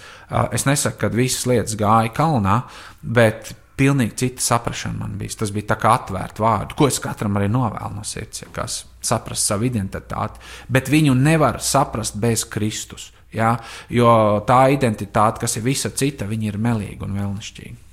es 0.51 0.65
nesaku, 0.67 0.99
ka 0.99 1.09
visas 1.13 1.45
lietas 1.47 1.77
gāja 1.79 2.11
kalnā, 2.17 2.57
bet 2.99 3.53
pilnīgi 3.79 4.17
cita 4.19 4.43
saprāšana 4.43 5.05
man 5.05 5.15
bija. 5.19 5.37
Tas 5.39 5.53
bija 5.55 5.69
tā 5.71 5.79
kā 5.79 5.93
atvērt 6.01 6.41
vārdu, 6.43 6.75
ko 6.75 6.89
es 6.91 6.99
katram 6.99 7.39
arī 7.39 7.47
novēlu 7.51 7.95
no 7.95 8.03
sirds, 8.03 8.43
ja 8.43 8.51
kas 8.51 8.81
saprast 8.99 9.47
savu 9.47 9.69
identitāti. 9.69 10.43
Bet 10.67 10.91
viņu 10.91 11.15
nevar 11.15 11.61
saprast 11.63 12.19
bez 12.19 12.43
Kristus. 12.51 13.13
Ja? 13.35 13.57
Jo 13.93 14.41
tā 14.47 14.63
identitāte, 14.73 15.43
kas 15.43 15.59
ir 15.59 15.67
visa 15.67 15.91
cita, 15.93 16.25
ir 16.29 16.57
melīga 16.57 17.05
un 17.05 17.19
vēlnišķīga. 17.19 17.85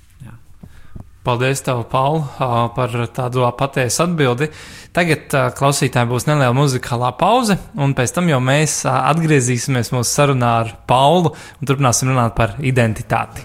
Paldies, 1.27 1.59
tev, 1.59 1.81
Paul, 1.91 2.21
par 2.71 2.93
tādu 3.11 3.43
patiesu 3.59 4.05
atbildi. 4.05 4.47
Tagad 4.95 5.35
klausītājiem 5.59 6.13
būs 6.13 6.27
neliela 6.29 6.55
muzikālā 6.55 7.09
pauze, 7.19 7.57
un 7.75 7.91
pēc 7.97 8.15
tam 8.15 8.31
jau 8.31 8.39
mēs 8.39 8.77
atgriezīsimies 8.87 9.91
mūsu 9.91 10.07
sarunā 10.07 10.53
ar 10.61 10.71
Paulu 10.87 11.35
un 11.35 11.67
turpināsim 11.67 12.13
runāt 12.13 12.31
par 12.39 12.55
identitāti. 12.63 13.43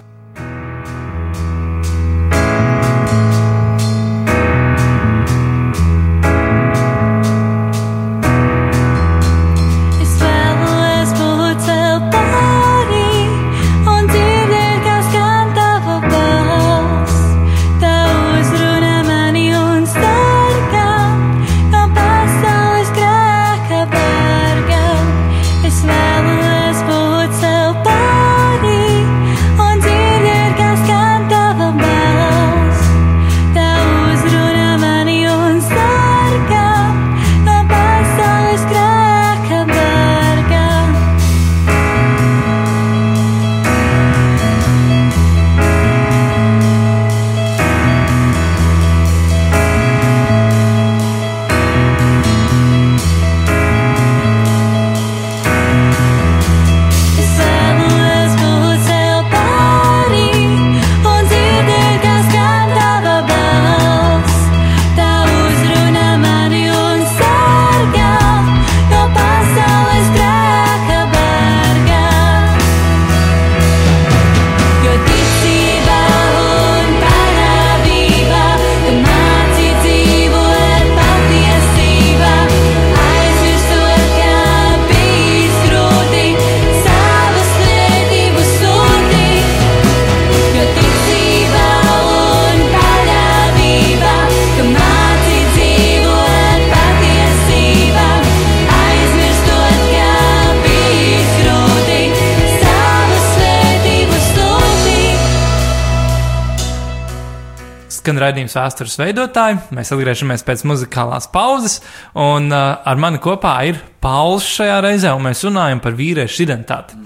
Skan 108.03 108.19
raidījums 108.19 108.57
vēstures 108.59 108.99
veidotāji. 108.99 109.61
Mēs 109.77 109.93
atgriežamies 109.95 110.43
pēc 110.47 110.65
muzikālās 110.67 111.29
pauzes, 111.31 111.79
un 112.19 112.51
uh, 112.51 112.83
ar 112.83 112.99
mani 112.99 113.23
kopā 113.23 113.55
ir 113.71 113.79
Pauls 114.03 114.49
šajā 114.57 114.81
reizē, 114.83 115.13
un 115.15 115.23
mēs 115.29 115.45
runājam 115.47 115.79
par 115.79 115.95
vīriešu 115.95 116.43
identitāti. 116.43 116.97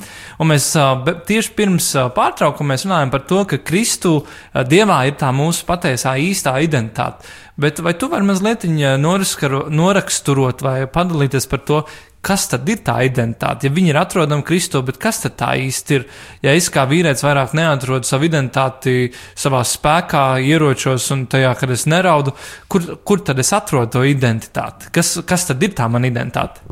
Un 0.40 0.48
mēs 0.48 0.70
uh, 0.80 1.04
tieši 1.28 1.52
pirms 1.58 1.90
uh, 1.98 2.06
pārtraukuma 2.16 2.72
mēs 2.72 2.86
runājam 2.86 3.12
par 3.12 3.26
to, 3.28 3.42
ka 3.50 3.60
Kristu 3.60 4.14
uh, 4.22 4.62
dievā 4.64 5.02
ir 5.10 5.18
tā 5.20 5.28
mūsu 5.36 5.66
patiesā 5.68 6.14
īstā 6.24 6.56
identitāte. 6.64 7.28
Bet 7.60 7.84
vai 7.84 7.92
tu 8.00 8.08
vari 8.12 8.24
mazliet 8.28 8.64
noraksturot 8.68 10.64
vai 10.64 10.78
padalīties 10.92 11.48
par 11.52 11.64
to, 11.68 11.82
kas 12.24 12.46
tad 12.50 12.68
ir 12.68 12.80
tā 12.86 12.96
identitāte? 13.06 13.68
Ja 13.68 13.74
viņi 13.74 13.92
ir 13.92 13.98
atrodami 14.00 14.44
Kristo, 14.46 14.82
bet 14.86 14.98
kas 15.02 15.20
tad 15.24 15.36
tā 15.40 15.52
īsti 15.62 15.96
ir? 15.96 16.06
Ja 16.44 16.54
es 16.56 16.68
kā 16.72 16.86
vīrietis 16.88 17.24
vairāk 17.26 17.54
neatrodu 17.56 18.08
savu 18.08 18.28
identitāti 18.28 19.12
savā 19.38 19.62
spēkā, 19.66 20.24
ieročos 20.42 21.06
un 21.14 21.26
tajā, 21.30 21.52
kad 21.60 21.74
es 21.74 21.86
neraudu, 21.90 22.34
kur, 22.72 22.88
kur 23.06 23.22
tad 23.26 23.42
es 23.42 23.52
atrodu 23.56 23.98
to 23.98 24.04
identitāti? 24.08 24.90
Kas, 24.94 25.16
kas 25.26 25.48
tad 25.50 25.62
ir 25.62 25.76
tā 25.78 25.88
mana 25.92 26.10
identitāte? 26.10 26.64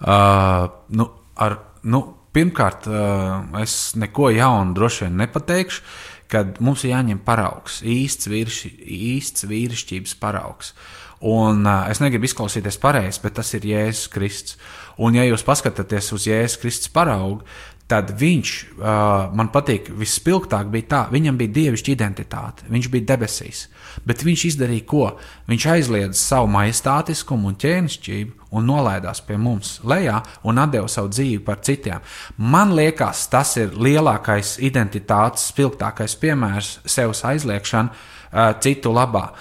Uh, 0.00 0.70
nu, 0.96 1.10
ar, 1.40 1.58
nu, 1.90 2.04
pirmkārt, 2.32 2.86
uh, 2.88 3.42
es 3.60 3.96
neko 4.00 4.30
jaunu 4.36 4.76
droši 4.78 5.06
vien 5.08 5.20
nepateikšu. 5.24 5.84
Kad 6.30 6.60
mums 6.62 6.84
ir 6.86 6.92
jāņem 6.92 7.24
paraugs, 7.26 7.80
īsts, 7.82 8.28
vīrišķi, 8.30 8.68
īsts 8.94 9.48
vīrišķības 9.50 10.12
paraugs. 10.22 10.68
Uh, 10.70 11.00
Un 11.20 11.66
uh, 11.66 11.84
es 11.92 12.00
negribu 12.00 12.24
izklausīties 12.24 12.78
pareizi, 12.80 13.20
bet 13.20 13.34
tas 13.36 13.52
ir 13.52 13.66
Jēzus 13.68 14.08
Kristus. 14.12 14.56
Un, 15.00 15.16
ja 15.16 15.26
jūs 15.28 15.44
paskatāties 15.44 16.14
uz 16.16 16.24
Jēzus 16.28 16.56
Kristus 16.62 16.92
paraugu, 16.92 17.44
tad 17.90 18.12
viņš, 18.14 18.50
uh, 18.78 19.32
man 19.34 19.50
patīk, 19.52 19.90
vispilgtāk 19.98 20.70
bija 20.70 20.86
tā, 20.88 21.00
viņam 21.10 21.36
bija 21.40 21.52
dievišķa 21.56 21.92
identitāte, 21.92 22.66
viņš 22.70 22.88
bija 22.92 23.08
debesīs. 23.12 23.64
Bet 24.06 24.22
viņš 24.24 24.44
izdarīja 24.52 24.86
ko? 24.88 25.04
Viņš 25.50 25.66
aizliedza 25.74 26.18
savu 26.20 26.50
majestātiskumu 26.54 27.50
un 27.50 27.58
ķēnišķību 27.60 28.54
un 28.56 28.68
nolaidās 28.70 29.20
pie 29.26 29.36
mums 29.42 29.76
lejā 29.84 30.20
un 30.46 30.62
deva 30.70 30.88
savu 30.88 31.10
dzīvi 31.12 31.42
par 31.44 31.60
citiem. 31.66 32.04
Man 32.38 32.76
liekas, 32.78 33.26
tas 33.32 33.56
ir 33.60 33.74
lielākais 33.74 34.56
identitātes, 34.62 35.50
spilgtākais 35.50 36.14
piemērs 36.22 36.78
sevs 36.86 37.24
aizliekšana 37.26 37.90
uh, 37.90 38.54
citu 38.62 38.94
labā. 38.94 39.32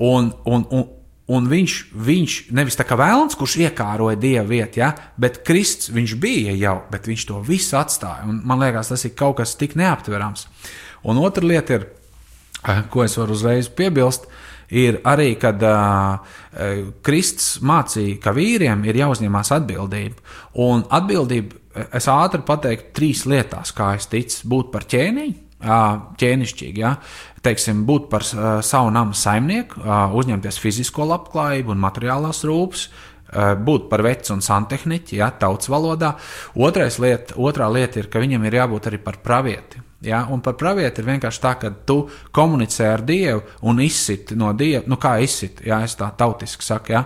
Un, 0.00 0.32
un, 0.48 0.66
un, 0.72 0.88
Un 1.30 1.46
viņš, 1.50 1.74
viņš 1.94 2.36
nevis 2.56 2.78
tā 2.78 2.84
kā 2.88 2.96
vēlams, 2.98 3.36
kurš 3.38 3.58
iekāroja 3.68 4.18
dievu 4.18 4.48
vietu, 4.50 4.80
ja, 4.82 4.90
bet 5.20 5.42
Kristus 5.46 5.92
viņš 5.94 6.14
bija 6.18 6.56
jau, 6.58 6.76
bet 6.90 7.06
viņš 7.06 7.26
to 7.28 7.40
visu 7.46 7.76
atstāja. 7.78 8.26
Un 8.26 8.40
man 8.48 8.62
liekas, 8.64 8.90
tas 8.90 9.04
ir 9.06 9.14
kaut 9.18 9.38
kas 9.38 9.54
tik 9.60 9.76
neaptverams. 9.78 10.48
Un 11.06 11.20
otra 11.22 11.46
lieta 11.46 11.78
ir, 11.78 11.86
eh, 12.66 12.82
ko 12.90 13.04
es 13.04 13.14
varu 13.18 13.36
uzreiz 13.38 13.68
piebilst, 13.68 14.26
ir 14.70 15.00
arī, 15.04 15.34
kad 15.40 15.62
uh, 15.66 16.18
Kristus 17.02 17.58
mācīja, 17.66 18.20
ka 18.22 18.30
vīriem 18.34 18.84
ir 18.86 19.00
jāuzņemās 19.02 19.50
atbildība. 19.56 20.22
Un 20.62 20.84
atbildība, 20.86 21.58
es 21.94 22.06
ātri 22.10 22.42
pateiktu, 22.46 22.92
trīs 22.94 23.24
lietās, 23.26 23.74
kā 23.74 23.96
es 23.98 24.06
ticu, 24.10 24.46
būt 24.50 24.70
par 24.70 24.86
ķēniņu 24.86 25.49
ķēnišķīgi. 25.60 26.82
Ja? 26.82 26.96
Teiksim, 27.44 27.84
būt 27.88 28.08
par 28.12 28.24
savu 28.24 28.90
namu 28.94 29.16
saimnieku, 29.16 29.84
uzņemties 30.20 30.60
fizisko 30.60 31.06
labklājību 31.08 31.74
un 31.74 31.84
materiālās 31.84 32.44
rūpes, 32.48 32.88
būt 33.64 33.86
par 33.90 34.02
vecu 34.02 34.34
un 34.34 34.42
santehniķi, 34.42 35.20
ja, 35.20 35.30
tautas 35.30 35.70
valodā. 35.70 36.16
Lieta, 36.56 37.36
otrā 37.38 37.70
lieta 37.70 38.02
ir, 38.02 38.10
ka 38.10 38.22
viņam 38.22 38.44
ir 38.48 38.58
jābūt 38.58 38.90
arī 38.90 38.98
par 39.04 39.20
pravieti. 39.22 39.84
Ja? 40.00 40.26
Un 40.30 40.40
par 40.40 40.56
pravieti 40.56 41.02
ir 41.02 41.08
vienkārši 41.10 41.42
tā, 41.42 41.54
ka 41.60 41.70
tu 41.86 41.98
komunicē 42.32 42.88
ar 42.94 43.04
Dievu 43.06 43.42
un 43.68 43.82
izsiti 43.84 44.36
no 44.38 44.52
Dieva, 44.56 44.82
nu 44.88 44.96
kā 45.00 45.18
izsiti, 45.22 45.68
ja 45.68 45.82
es 45.84 45.96
tā 46.00 46.10
tautiski 46.16 46.64
saku, 46.64 46.94
ja? 46.96 47.04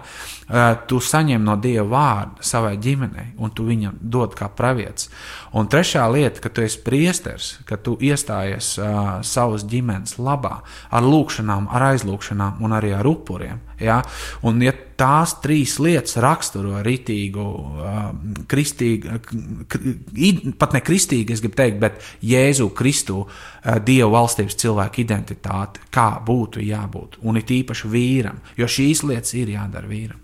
tu 0.89 1.01
saņem 1.03 1.45
no 1.45 1.57
Dieva 1.61 1.87
vārdu 1.91 2.47
savai 2.47 2.77
ģimenei 2.79 3.33
un 3.43 3.51
tu 3.51 3.67
viņam 3.67 3.99
dod 4.01 4.37
kā 4.39 4.49
pravietis. 4.49 5.11
Un 5.55 5.69
trešā 5.71 6.03
lieta, 6.11 6.41
ka 6.43 6.51
tu 6.51 6.65
esi 6.67 6.81
priesteris, 6.83 7.53
ka 7.69 7.77
tu 7.79 7.95
iestājies 8.03 8.73
uh, 8.83 9.21
savas 9.23 9.63
ģimenes 9.71 10.17
labā, 10.19 10.57
ar 10.91 11.07
lūgšanām, 11.07 11.69
ar 11.71 11.93
aizlūgšanām 11.93 12.59
un 12.65 12.75
arī 12.75 12.91
ar 12.97 13.07
upuriem. 13.07 13.61
Ja? 13.79 14.01
Un, 14.43 14.59
ja 14.67 14.73
tās 14.99 15.37
trīs 15.45 15.77
lietas 15.79 16.19
raksturo 16.23 16.83
rītīgu, 16.83 17.45
uh, 17.45 18.03
kristīgu, 18.51 19.21
pat 20.59 20.75
ne 20.75 20.83
kristīgu, 20.83 21.37
es 21.37 21.45
gribu 21.45 21.61
teikt, 21.63 21.79
bet 21.87 22.03
Jēzu 22.27 22.73
Kristu, 22.75 23.23
uh, 23.23 23.79
Dieva 23.87 24.11
valstības 24.17 24.59
cilvēku 24.59 25.05
identitāti, 25.07 25.87
kā 25.95 26.11
būtu 26.27 26.67
jābūt. 26.67 27.21
Un 27.23 27.39
it 27.39 27.55
īpaši 27.55 27.95
vīram, 27.95 28.43
jo 28.59 28.67
šīs 28.67 29.07
lietas 29.07 29.39
ir 29.39 29.55
jādara 29.55 29.87
vīram. 29.87 30.19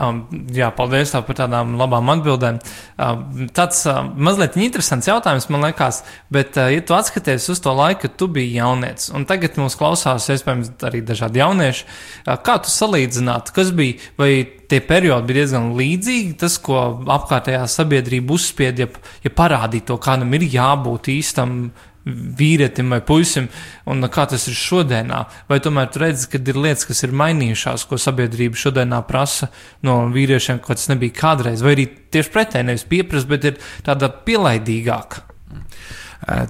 Um, 0.00 0.22
jā, 0.54 0.70
paldies 0.76 1.12
par 1.12 1.36
tādām 1.36 1.74
labām 1.80 2.08
atbildēm. 2.14 2.60
Um, 2.96 3.46
tāds 3.54 3.82
uh, 3.90 4.00
mazliet 4.16 4.56
interesants 4.60 5.08
jautājums 5.10 5.48
man 5.52 5.66
liekas, 5.66 6.02
bet, 6.32 6.56
uh, 6.56 6.70
ja 6.72 6.84
tu 6.86 6.96
atskaties 6.96 7.50
uz 7.52 7.62
to 7.62 7.74
laiku, 7.76 8.06
kad 8.06 8.16
tu 8.20 8.28
biji 8.32 8.56
jaunietis, 8.56 9.10
un 9.12 9.26
tagad 9.28 9.58
mums 9.60 9.76
klausās, 9.78 10.30
iespējams, 10.32 10.72
arī 10.88 11.02
dažādi 11.06 11.42
jaunieši, 11.42 11.86
uh, 11.86 12.34
kā 12.44 12.58
tu 12.64 12.72
salīdzinātu, 12.72 13.54
kas 13.56 13.72
bija, 13.76 14.00
vai 14.20 14.32
tie 14.72 14.80
periodi 14.84 15.28
bija 15.28 15.42
diezgan 15.42 15.72
līdzīgi, 15.78 16.36
tas, 16.40 16.58
ko 16.62 16.80
apkārtējā 17.18 17.64
sabiedrība 17.68 18.36
uzspied, 18.36 18.84
ja, 18.84 18.88
ja 19.24 19.32
parādīja 19.36 19.90
to, 19.92 19.98
kādam 20.02 20.32
ir 20.38 20.48
jābūt 20.48 21.12
īstam 21.12 21.66
vīrietim 22.06 22.90
vai 22.90 23.00
puisim, 23.06 23.46
un 23.86 24.02
kā 24.10 24.24
tas 24.30 24.48
ir 24.50 24.56
šodienā. 24.58 25.20
Vai 25.50 25.60
tomēr 25.62 25.90
tu 25.92 26.02
redzi, 26.02 26.26
ka 26.32 26.40
ir 26.40 26.58
lietas, 26.58 26.86
kas 26.88 27.04
ir 27.06 27.14
mainījušās, 27.18 27.86
ko 27.86 27.98
sabiedrība 28.00 28.58
šodienā 28.58 29.02
prasa 29.06 29.52
no 29.86 30.00
vīriešiem, 30.14 30.58
ko 30.64 30.74
tas 30.74 30.88
nebija 30.90 31.14
kādreiz, 31.20 31.62
vai 31.62 31.76
arī 31.76 31.86
tieši 32.14 32.34
pretēji 32.34 32.68
nevis 32.70 32.88
pieprasa, 32.90 33.30
bet 33.30 33.46
ir 33.52 33.62
tāda 33.86 34.10
pielaidīgāka? 34.26 35.22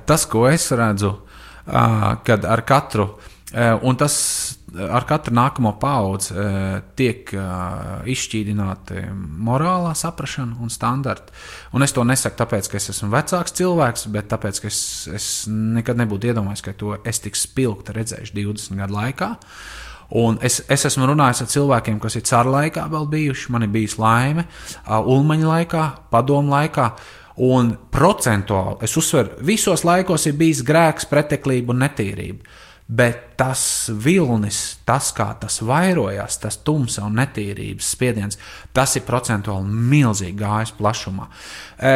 Tas, 0.08 0.24
ko 0.28 0.46
es 0.48 0.70
redzu, 0.76 1.14
kad 2.24 2.48
ar 2.48 2.64
katru, 2.68 3.08
un 3.84 4.00
tas 4.00 4.16
ar 4.78 5.04
katru 5.08 5.34
nākamo 5.36 5.74
paudzi 5.80 6.32
uh, 6.34 6.78
tiek 6.96 7.30
uh, 7.36 8.02
izšķīdināti 8.08 9.04
morālā 9.44 9.92
saprāšana 9.98 10.58
un 10.62 10.72
standarti. 10.72 11.34
Un 11.76 11.84
es 11.84 11.94
to 11.94 12.04
nesaku 12.08 12.38
tāpēc, 12.40 12.70
ka 12.70 12.80
es 12.80 12.90
esmu 12.94 13.10
vecāks 13.12 13.56
cilvēks, 13.58 14.08
bet 14.14 14.30
tāpēc, 14.32 14.62
ka 14.62 14.70
es, 14.70 14.82
es 15.12 15.28
nekad 15.50 16.00
nebūtu 16.00 16.32
iedomājies, 16.32 16.64
ka 16.64 16.76
to 16.78 16.96
es 17.04 17.22
tik 17.24 17.38
spilgti 17.38 17.96
redzēšu 17.96 18.36
20 18.38 18.80
gadu 18.82 18.98
laikā. 18.98 19.32
Un 20.22 20.36
es, 20.44 20.60
es 20.68 20.84
esmu 20.88 21.08
runājis 21.08 21.44
ar 21.44 21.52
cilvēkiem, 21.54 22.00
kas 22.02 22.18
ir 22.18 22.26
cara 22.28 22.58
laikā 22.58 22.84
vēl 22.92 23.08
bijuši. 23.12 23.48
Man 23.54 23.64
ir 23.64 23.72
bijusi 23.72 24.00
laime, 24.00 24.44
ulmaņa 24.88 25.48
laikā, 25.48 25.84
padomu 26.12 26.52
laikā. 26.52 26.90
Un 27.42 27.70
procentuāli 27.88 28.84
es 28.84 28.92
uzsveru, 29.00 29.38
visos 29.48 29.86
laikos 29.88 30.26
ir 30.28 30.36
bijis 30.36 30.60
grēks, 30.68 31.08
preteklība 31.08 31.72
un 31.72 31.80
netīrība 31.80 32.60
bet 32.88 33.36
tas 33.40 33.90
vilnis, 34.04 34.78
tas 34.88 35.10
kā 35.16 35.28
tas 35.40 35.60
vairojās, 35.64 36.38
tas 36.42 36.58
tumsa 36.64 37.06
un 37.06 37.16
netīrības 37.20 37.92
spiediens, 37.94 38.40
tas 38.74 38.96
ir 38.98 39.06
procentuāli 39.08 39.68
milzīgi 39.92 40.36
gājis 40.42 40.74
plašumā. 40.78 41.28
E, 41.78 41.94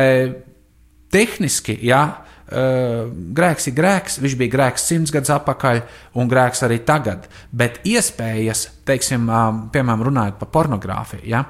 tehniski, 1.12 1.79
jā. 1.87 2.05
Uh, 2.46 3.09
grēks 3.35 3.64
ir 3.66 3.72
grēks, 3.75 4.20
viņš 4.22 4.35
bija 4.38 4.53
grēks 4.53 4.85
simts 4.87 5.11
gadus 5.11 5.33
atpakaļ, 5.35 5.81
un 6.22 6.29
grēks 6.31 6.61
arī 6.62 6.77
tagad. 6.87 7.25
Bet 7.51 7.81
iespējas, 7.83 8.68
teiksim, 8.87 9.27
piemēram, 9.75 10.07
runājot 10.09 10.38
par 10.40 10.53
pornogrāfiju, 10.55 11.27
ja, 11.31 11.44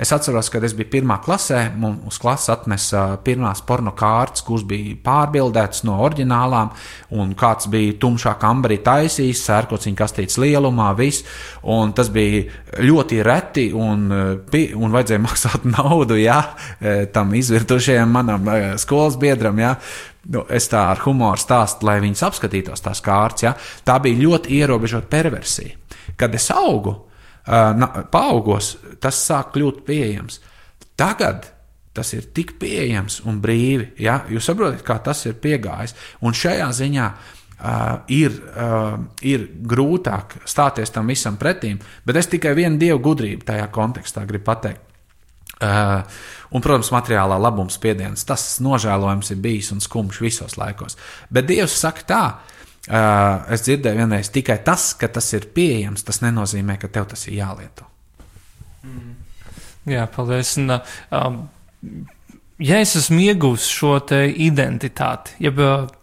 Es 0.00 0.14
atceros, 0.16 0.48
kad 0.48 0.64
es 0.64 0.72
biju 0.72 0.88
pirmā 0.94 1.18
klasē, 1.20 1.58
mums 1.76 2.06
uz 2.08 2.16
klases 2.22 2.48
atnesa 2.54 3.02
pirmās 3.24 3.60
porno 3.68 3.92
kārtas, 3.92 4.40
kuras 4.46 4.62
bija 4.64 4.94
pārbildētas 5.04 5.82
no 5.84 5.98
oriģinālām, 6.06 6.70
un 7.20 7.34
kāds 7.36 7.68
bija 7.68 7.98
tumšā 8.00 8.32
kambarī 8.40 8.78
taisījis, 8.86 9.42
sērkociņa 9.44 9.98
kastītes 9.98 10.38
lielumā, 10.40 10.86
viss. 10.96 11.26
Un 11.68 11.92
tas 11.92 12.08
bija 12.14 12.46
ļoti 12.80 13.18
reti, 13.26 13.66
un, 13.76 14.06
un 14.08 14.96
vajadzēja 14.96 15.24
maksāt 15.28 15.68
naudu 15.68 16.16
jā, 16.16 16.38
tam 17.12 17.36
izvirtušajam 17.36 18.16
manam 18.16 18.48
skolas 18.80 19.20
biedram. 19.20 19.60
Jā. 19.60 19.74
Nu, 20.32 20.46
es 20.48 20.70
tā 20.72 20.86
ar 20.94 21.04
humoru 21.04 21.40
stāstu, 21.40 21.84
lai 21.88 21.98
viņas 22.00 22.24
apskatītos 22.30 22.88
tās 22.88 23.04
kārtas. 23.04 23.44
Ja? 23.44 23.52
Tā 23.84 24.00
bija 24.00 24.20
ļoti 24.24 24.56
ierobežota 24.62 25.12
perversija. 25.12 25.79
Kad 26.20 26.36
es 26.36 26.50
augu, 26.52 26.92
paaugos, 28.12 28.74
tas 29.00 29.18
sāk 29.26 29.54
kļūt 29.56 29.82
pieejams. 29.86 30.40
Tagad 31.00 31.48
tas 31.96 32.12
ir 32.14 32.30
tik 32.34 32.54
pieejams 32.60 33.20
un 33.26 33.40
brīvi. 33.42 33.92
Ja? 34.04 34.20
Jūs 34.30 34.50
saprotat, 34.50 34.84
kā 34.86 35.00
tas 35.02 35.24
ir 35.26 35.38
piegājis. 35.42 35.96
Un 36.22 36.36
šajā 36.36 36.68
ziņā 36.76 37.06
uh, 37.10 37.96
ir, 38.12 38.36
uh, 38.54 39.00
ir 39.26 39.48
grūtāk 39.72 40.38
stāties 40.48 40.94
tam 40.94 41.10
visam 41.10 41.40
pretīm, 41.40 41.80
bet 42.06 42.20
es 42.20 42.30
tikai 42.30 42.54
vienu 42.58 42.78
dievu 42.80 43.02
gudrību 43.10 43.48
tajā 43.48 43.66
kontekstā 43.74 44.24
gribu 44.28 44.46
pateikt. 44.52 44.86
Uh, 45.60 46.00
un, 46.56 46.62
protams, 46.64 46.88
materiālā 46.94 47.36
labums 47.36 47.74
spiediens, 47.76 48.22
tas 48.24 48.44
nožēlojams 48.64 49.34
ir 49.34 49.42
bijis 49.44 49.74
un 49.74 49.82
skumjš 49.84 50.20
visos 50.24 50.56
laikos. 50.56 50.96
Bet 51.28 51.50
Dievs 51.50 51.74
saka 51.82 52.06
tā, 52.08 52.22
Uh, 52.30 52.59
es 52.88 53.64
dzirdēju 53.66 53.98
vienreiz 53.98 54.30
tikai 54.32 54.60
tas, 54.64 54.92
ka 54.96 55.10
tas 55.12 55.26
ir 55.36 55.50
pieejams, 55.54 56.04
tas 56.06 56.22
nenozīmē, 56.24 56.78
ka 56.80 56.88
tev 56.88 57.10
tas 57.10 57.26
ir 57.28 57.36
jālieto. 57.40 57.84
Mm. 58.86 59.16
Jā, 59.90 60.06
paldies. 60.12 60.54
Un, 60.60 60.76
um, 61.16 61.40
ja 62.60 62.80
es 62.80 62.94
esmu 62.98 63.20
ieguvis 63.24 63.68
šo 63.68 63.98
identitāti, 64.20 65.36
ja 65.44 65.52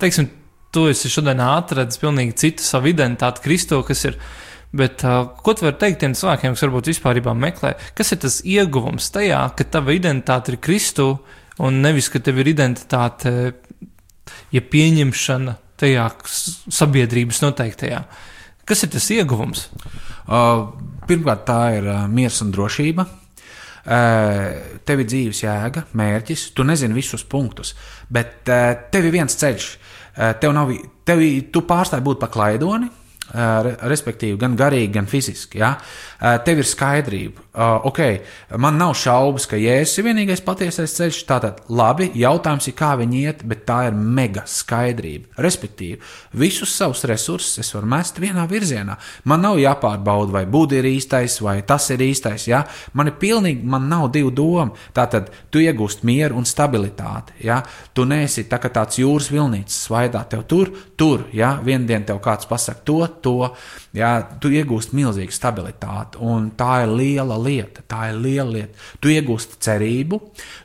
teiksim, 0.01 0.29
tu 0.73 0.87
esi 0.91 1.09
šodien 1.09 1.41
atradis 1.41 1.99
pilnīgi 2.01 2.35
citu 2.37 2.65
savu 2.65 2.91
identitāti, 2.91 3.45
Kristo, 3.45 3.81
kas 3.87 4.05
ir. 4.09 4.19
Bet, 4.77 5.01
uh, 5.07 5.29
ko 5.41 5.53
tu 5.55 5.63
vari 5.63 5.77
teikt 5.79 6.01
tiem 6.03 6.13
cilvēkiem, 6.17 6.53
kas 6.53 6.65
varbūt 6.65 6.89
vispār 6.91 7.21
meklē, 7.39 7.77
kas 7.95 8.11
ir 8.11 8.19
tas 8.21 8.41
ieguvums 8.43 9.07
tajā, 9.15 9.39
ka 9.55 9.63
tava 9.63 9.95
identitāte 9.95 10.53
ir 10.53 10.59
Kristu 10.59 11.13
un 11.63 11.79
nevis, 11.81 12.09
ka 12.11 12.19
tev 12.19 12.41
ir 12.43 12.51
identitāte, 12.51 13.31
ja 14.51 14.61
pieņemšana 14.61 15.55
tajā 15.79 16.07
sabiedrības 16.25 17.41
noteiktajā. 17.45 18.01
Kas 18.67 18.83
ir 18.83 18.91
tas 18.91 19.07
ieguvums? 19.15 19.67
Uh, 20.27 20.67
pirmkārt, 21.07 21.45
tā 21.47 21.61
ir 21.77 21.87
uh, 21.87 22.03
miers 22.11 22.41
un 22.43 22.51
drošība. 22.55 23.07
Uh, 23.87 24.79
tev 24.83 25.03
ir 25.03 25.07
dzīves 25.07 25.45
jēga, 25.45 25.85
mērķis, 25.95 26.49
tu 26.57 26.65
nezini 26.67 26.97
visus 26.97 27.23
punktus, 27.23 27.71
bet 28.11 28.49
uh, 28.51 28.73
tev 28.91 29.07
ir 29.07 29.15
viens 29.15 29.39
ceļš. 29.39 29.69
Tev 30.41 30.49
nav, 30.49 30.71
tev, 31.05 31.19
tu 31.53 31.61
pārstāji 31.69 32.01
būt 32.01 32.17
pa 32.17 32.25
klaidoni, 32.33 32.87
respektīvi, 33.33 34.37
gan 34.39 34.55
garīgi, 34.57 34.93
gan 34.93 35.07
fiziski. 35.09 35.59
Ja? 35.59 35.73
Tev 36.45 36.61
ir 36.61 36.67
skaidrība. 36.67 37.43
Ok, 37.87 37.99
man 38.61 38.77
nav 38.77 38.93
šaubas, 38.97 39.47
ka 39.49 39.57
Jēzus 39.59 39.99
ir 39.99 40.07
vienīgais 40.07 40.43
patiesais 40.45 40.93
ceļš. 40.97 41.19
Tātad, 41.27 41.59
labi, 41.73 42.07
jautājums 42.17 42.69
ir, 42.69 42.75
kā 42.77 42.93
viņi 42.99 43.21
iet, 43.25 43.43
bet 43.49 43.65
tā 43.67 43.79
ir 43.89 43.97
mega 43.97 44.43
skaidrība. 44.47 45.33
Respektīvi, 45.43 45.99
visus 46.37 46.73
savus 46.77 47.03
resursus 47.09 47.59
es 47.61 47.73
varu 47.75 47.89
mest 47.89 48.21
vienā 48.21 48.45
virzienā. 48.49 48.95
Man 49.27 49.43
nav 49.45 49.57
jāpārbauda, 49.61 50.33
vai 50.37 50.45
būda 50.49 50.79
ir 50.79 50.89
īstais, 50.93 51.39
vai 51.43 51.59
tas 51.67 51.89
ir 51.93 52.05
īstais. 52.05 52.47
Ja? 52.49 52.63
Man 52.93 53.11
ir 53.11 53.17
pilnīgi, 53.19 53.65
man 53.65 53.89
nav 53.91 54.07
divu 54.13 54.31
domu. 54.31 54.77
Tātad, 54.95 55.33
tu 55.51 55.61
iegūst 55.61 56.05
mieru 56.07 56.39
un 56.39 56.47
stabilitāti. 56.47 57.37
Ja? 57.45 57.59
Tu 57.93 58.05
neesi 58.07 58.47
tā 58.49 58.61
tāds 58.67 59.01
jūras 59.01 59.31
vilnīts, 59.33 59.83
svaidā 59.87 60.23
tev 60.29 60.45
tur, 60.49 60.71
tur. 60.97 61.27
Ja? 61.33 61.57
Vienu 61.65 61.89
dienu 61.89 62.05
tev 62.07 62.21
kāds 62.23 62.49
pasaka 62.49 62.85
to, 62.85 63.01
to, 63.23 63.49
jā, 63.97 64.11
tu 64.41 64.51
iegūsti 64.53 64.97
milzīgu 64.97 65.33
stabilitāti, 65.33 66.19
un 66.23 66.49
tā 66.57 66.83
ir 66.83 66.93
liela 66.93 67.37
lieta. 67.41 67.83
Tā 67.87 68.09
ir 68.11 68.19
liela 68.21 68.49
lieta. 68.53 68.85
Tu 69.03 69.13
iegūsti 69.15 69.59
cerību, 69.67 70.19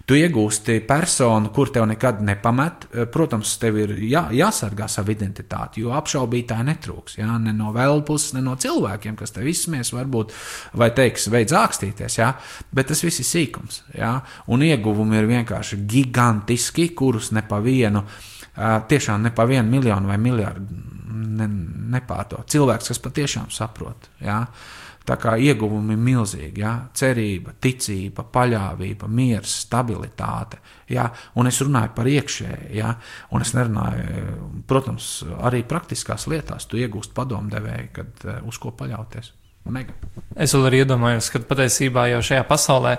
tu 0.08 0.18
iegūsti 0.18 0.78
personu, 0.88 1.52
kur 1.54 1.72
tev 1.74 1.86
nekad 1.90 2.22
nepamet. 2.26 2.88
Protams, 3.12 3.54
tev 3.62 3.78
ir 3.82 3.94
jā, 4.08 4.26
jāsargā 4.36 4.88
savu 4.90 5.14
identitāti, 5.14 5.84
jo 5.84 5.94
apšaubītāji 5.96 6.68
netrūks. 6.70 7.18
Jā, 7.20 7.38
ne 7.42 7.54
no 7.56 7.72
vēl 7.74 8.04
puses, 8.08 8.34
ne 8.36 8.44
no 8.44 8.56
cilvēkiem, 8.60 9.16
kas 9.18 9.34
tev 9.36 9.48
izsmies, 9.50 9.94
varbūt, 9.94 10.34
vai 10.80 10.92
teiks, 10.96 11.30
veids 11.32 11.56
ākstīties, 11.56 12.18
jā, 12.20 12.32
bet 12.74 12.92
tas 12.92 13.04
viss 13.04 13.24
ir 13.24 13.28
sīkums. 13.28 13.82
Jā, 13.98 14.16
un 14.52 14.66
ieguvumi 14.66 15.20
ir 15.20 15.30
vienkārši 15.30 15.82
gigantiski, 15.88 16.90
kurus 16.96 17.32
ne 17.36 17.44
pa 17.46 17.62
vienu 17.62 18.04
tiešām 18.88 19.22
ne 19.22 19.30
pa 19.32 19.46
vienu 19.48 19.70
miljonu 19.70 20.08
vai 20.08 20.18
miljardu 20.20 20.91
ne, 21.12 21.48
nepārdod. 21.96 22.46
Cilvēks, 22.52 22.92
kas 22.92 23.02
patiešām 23.02 23.50
saprot. 23.54 24.08
Ja? 24.22 24.44
Tā 25.02 25.16
kā 25.18 25.34
ieguvumi 25.34 25.96
ir 25.96 26.02
milzīgi, 26.02 26.62
ja? 26.62 26.76
cerība, 26.94 27.56
ticība, 27.60 28.24
paļāvība, 28.32 29.08
miers, 29.10 29.56
stabilitāte. 29.64 30.60
Ja? 30.94 31.08
Un 31.40 31.50
es 31.50 31.58
runāju 31.64 31.94
par 31.96 32.10
iekšēju, 32.10 32.72
ja? 32.78 32.94
un 33.34 33.42
es 33.42 33.54
nerunāju, 33.58 34.64
protams, 34.70 35.12
arī 35.42 35.64
praktiskās 35.66 36.28
lietās. 36.30 36.70
Tu 36.70 36.84
iegūsti 36.84 37.18
padomdevēju, 37.18 37.94
kad 37.98 38.28
uz 38.46 38.62
ko 38.62 38.74
paļauties. 38.78 39.34
Mega. 39.62 39.94
Es 40.34 40.54
vēl 40.56 40.64
arī 40.66 40.80
iedomājos, 40.82 41.28
ka 41.30 41.38
patiesībā 41.46 42.08
jau 42.10 42.22
šajā 42.24 42.42
pasaulē 42.48 42.96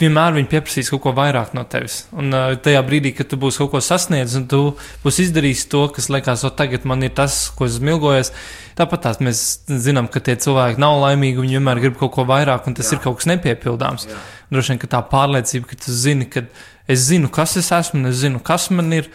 vienmēr 0.00 0.36
viņi 0.38 0.48
pieprasīs 0.48 0.88
kaut 0.92 1.02
ko 1.04 1.12
vairāk 1.16 1.52
no 1.56 1.64
tevis. 1.68 2.04
Un 2.16 2.32
tajā 2.64 2.80
brīdī, 2.86 3.12
kad 3.18 3.28
tu 3.28 3.36
būsi 3.40 3.60
kaut 3.60 3.72
ko 3.74 3.82
sasniedzis 3.84 4.38
un 4.38 4.46
tu 4.48 4.60
būsi 5.02 5.26
izdarījis 5.26 5.66
to, 5.74 5.82
kas 5.94 6.08
liekas, 6.14 6.46
o 6.46 6.52
tagad 6.56 6.86
man 6.88 7.04
ir 7.04 7.12
tas, 7.18 7.36
ko 7.58 7.68
es 7.68 7.76
ilgojos, 7.82 8.32
tāpat 8.78 9.04
tās 9.08 9.20
mēs 9.20 9.44
zinām, 9.68 10.08
ka 10.08 10.24
tie 10.24 10.38
cilvēki 10.40 10.80
nav 10.80 11.02
laimīgi, 11.04 11.42
viņi 11.42 11.58
vienmēr 11.58 11.82
grib 11.84 11.98
kaut 12.00 12.14
ko 12.16 12.24
vairāk, 12.32 12.70
un 12.70 12.78
tas 12.78 12.88
Jā. 12.88 12.96
ir 12.96 13.04
kaut 13.04 13.20
kas 13.20 13.28
nepiepildāms. 13.34 14.08
Jā. 14.08 14.20
Droši 14.54 14.74
vien, 14.74 14.80
ka 14.80 14.94
tā 14.96 15.02
pārliecība, 15.10 15.68
ka 15.68 15.82
tu 15.84 15.92
zini, 15.92 16.30
ka 16.30 16.46
es 16.88 17.08
zinu, 17.10 17.28
kas 17.34 17.58
es 17.60 17.68
esmu, 17.74 18.00
un 18.00 18.12
es 18.12 18.22
zinu, 18.22 18.40
kas 18.44 18.70
man 18.72 18.94
ir, 18.94 19.10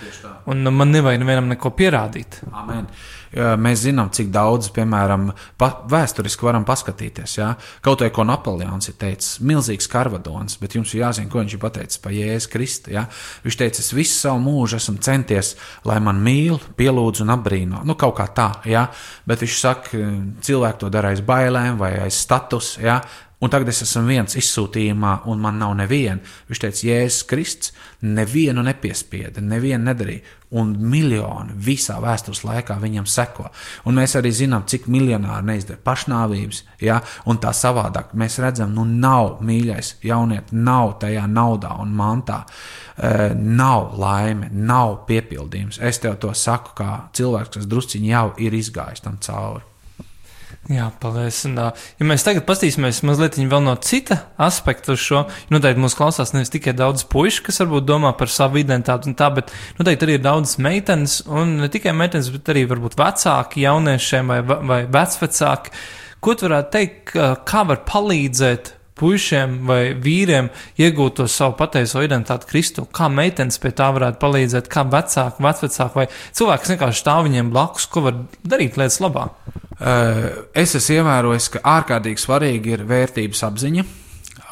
un 0.49 0.69
man 0.75 0.93
nevajag 0.93 1.23
nevienam 1.23 1.49
neko 1.55 1.73
pierādīt. 1.79 2.43
Amen 2.51 2.91
mēs 3.33 3.83
zinām, 3.85 4.09
cik 4.13 4.31
daudz, 4.33 4.71
piemēram, 4.75 5.29
pa, 5.59 5.69
vēsturiski 5.89 6.47
varam 6.47 6.65
paskatīties. 6.67 7.35
Ja? 7.39 7.51
Kaut 7.85 8.03
vai 8.03 8.09
ko 8.13 8.25
Napoleons 8.27 8.89
ir 8.89 8.97
teicis, 8.99 9.37
milzīgs 9.45 9.89
karvadons, 9.91 10.57
bet 10.61 10.75
jums 10.77 10.93
ir 10.93 11.03
jāzina, 11.03 11.29
ko 11.31 11.43
viņš 11.43 11.55
ir 11.55 11.63
pateicis 11.63 12.01
par 12.03 12.15
Jēzus 12.15 12.49
Kristu. 12.51 12.93
Ja? 12.95 13.05
Viņš 13.45 13.59
teica, 13.61 13.83
es 13.83 13.93
visu 13.95 14.17
savu 14.17 14.41
mūžu 14.45 14.79
esmu 14.79 14.97
centies, 15.05 15.55
lai 15.87 15.99
man 16.03 16.21
mīl, 16.25 16.59
pielūdz 16.79 17.23
un 17.25 17.35
apbrīno. 17.37 17.85
Nu, 17.87 17.97
kaut 17.99 18.17
kā 18.19 18.29
tā, 18.35 18.49
ja? 18.69 18.87
bet 19.29 19.45
viņš 19.45 19.57
saka, 19.61 20.03
cilvēki 20.45 20.83
to 20.83 20.93
dara 20.93 21.13
aiz 21.13 21.23
bailēm 21.25 21.79
vai 21.81 21.95
aiz 22.03 22.19
status. 22.19 22.77
Ja? 22.81 23.01
Un 23.39 23.47
tagad 23.47 23.69
es 23.71 23.77
esmu 23.85 24.01
viens 24.09 24.35
izsūtījumā, 24.35 25.21
un 25.31 25.39
man 25.39 25.61
nav 25.61 25.71
neviena. 25.79 26.19
Viņš 26.49 26.59
teica, 26.59 26.81
Jēzus 26.89 27.23
Kristus 27.29 27.71
nevienu 28.03 28.59
nepiespieda, 28.67 29.39
nevienu 29.39 29.85
nedarīja, 29.87 30.33
un 30.59 30.73
miljoni 30.91 31.55
visā 31.55 31.95
vēstures 32.03 32.41
laikā 32.43 32.75
viņam 32.81 33.07
seko. 33.07 33.45
Un 33.87 33.95
mēs 33.95 34.17
arī 34.19 34.33
zinām, 34.35 34.65
cik 34.67 34.89
miljonāri 34.91 35.47
neizdara 35.53 35.79
pašnāvības, 35.87 36.61
ja? 36.83 36.99
un 37.31 37.39
tā 37.39 37.53
savādāk 37.55 38.11
mēs 38.19 38.41
redzam, 38.43 38.75
nu 38.75 38.83
nav 38.83 39.39
mīļais 39.45 39.95
jaunieti, 40.03 40.59
nav 40.59 40.97
tajā 40.99 41.23
naudā 41.31 41.77
un 41.79 41.95
mantā. 41.95 42.41
Uh, 42.99 43.31
nav 43.39 43.93
laime, 43.95 44.51
nav 44.51 45.05
piepildījums. 45.07 45.79
Es 45.79 46.03
tev 46.03 46.19
to 46.19 46.35
saku, 46.35 46.75
kā 46.83 46.91
cilvēks, 47.15 47.55
kas 47.55 47.71
drusciņi 47.71 48.15
jau 48.17 48.27
ir 48.43 48.59
izgājis 48.59 49.07
tam 49.07 49.15
cauri. 49.23 49.68
Jā, 50.67 50.89
paldies. 51.01 51.37
Un, 51.47 51.55
ja 51.57 52.05
mēs 52.05 52.25
tagad 52.25 52.43
paskatīsimies 52.45 52.99
mazliet 53.07 53.39
no 53.39 53.73
cita 53.81 54.19
aspekta 54.37 54.93
uz 54.93 55.01
šo, 55.01 55.23
noteikti 55.49 55.81
mūs 55.81 55.95
klausās 55.97 56.33
nevis 56.35 56.51
tikai 56.53 56.75
daudz 56.77 57.07
puikas, 57.09 57.39
kas 57.47 57.61
varbūt 57.63 57.87
domā 57.87 58.11
par 58.17 58.29
savu 58.29 58.59
identitāti 58.61 59.09
un 59.09 59.15
tā, 59.17 59.31
bet 59.33 59.53
noteikti 59.79 60.05
arī 60.05 60.17
ir 60.19 60.25
daudz 60.27 60.57
meitenes, 60.61 61.23
un 61.25 61.55
ne 61.63 61.71
tikai 61.71 61.95
meitenes, 61.97 62.29
bet 62.35 62.51
arī 62.53 62.67
varbūt 62.69 62.99
vecāki 62.99 63.63
jauniešiem 63.65 64.29
vai, 64.35 64.41
vai 64.43 64.81
vecvecāki. 64.91 65.73
Ko 66.19 66.35
tu 66.35 66.49
varētu 66.49 66.75
teikt, 66.75 67.15
kā 67.47 67.63
var 67.65 67.81
palīdzēt 67.87 68.73
puišiem 68.99 69.55
vai 69.69 69.81
vīriem 69.97 70.49
iegūt 70.79 71.19
to 71.21 71.27
savu 71.31 71.55
patieso 71.59 72.03
identitāti 72.05 72.49
Kristu, 72.49 72.85
kā 72.85 73.07
meitenes 73.11 73.59
pie 73.61 73.71
tā 73.75 73.89
varētu 73.95 74.19
palīdzēt, 74.21 74.69
kā 74.71 74.83
vecāki, 74.91 75.45
vecvecāki 75.45 76.01
vai 76.01 76.07
cilvēki, 76.11 76.65
kas 76.65 76.73
vienkārši 76.75 77.03
stāv 77.03 77.23
viņiem 77.29 77.53
blakus, 77.55 77.87
ko 77.89 78.05
var 78.09 78.19
darīt 78.43 78.77
lietas 78.79 78.99
labā. 79.03 79.29
Es 79.79 80.75
esmu 80.75 80.99
ievērojis, 80.99 81.49
ka 81.55 81.63
ārkārtīgi 81.77 82.25
svarīgi 82.25 82.75
ir 82.75 82.85
vērtības 82.89 83.47
apziņa 83.47 83.87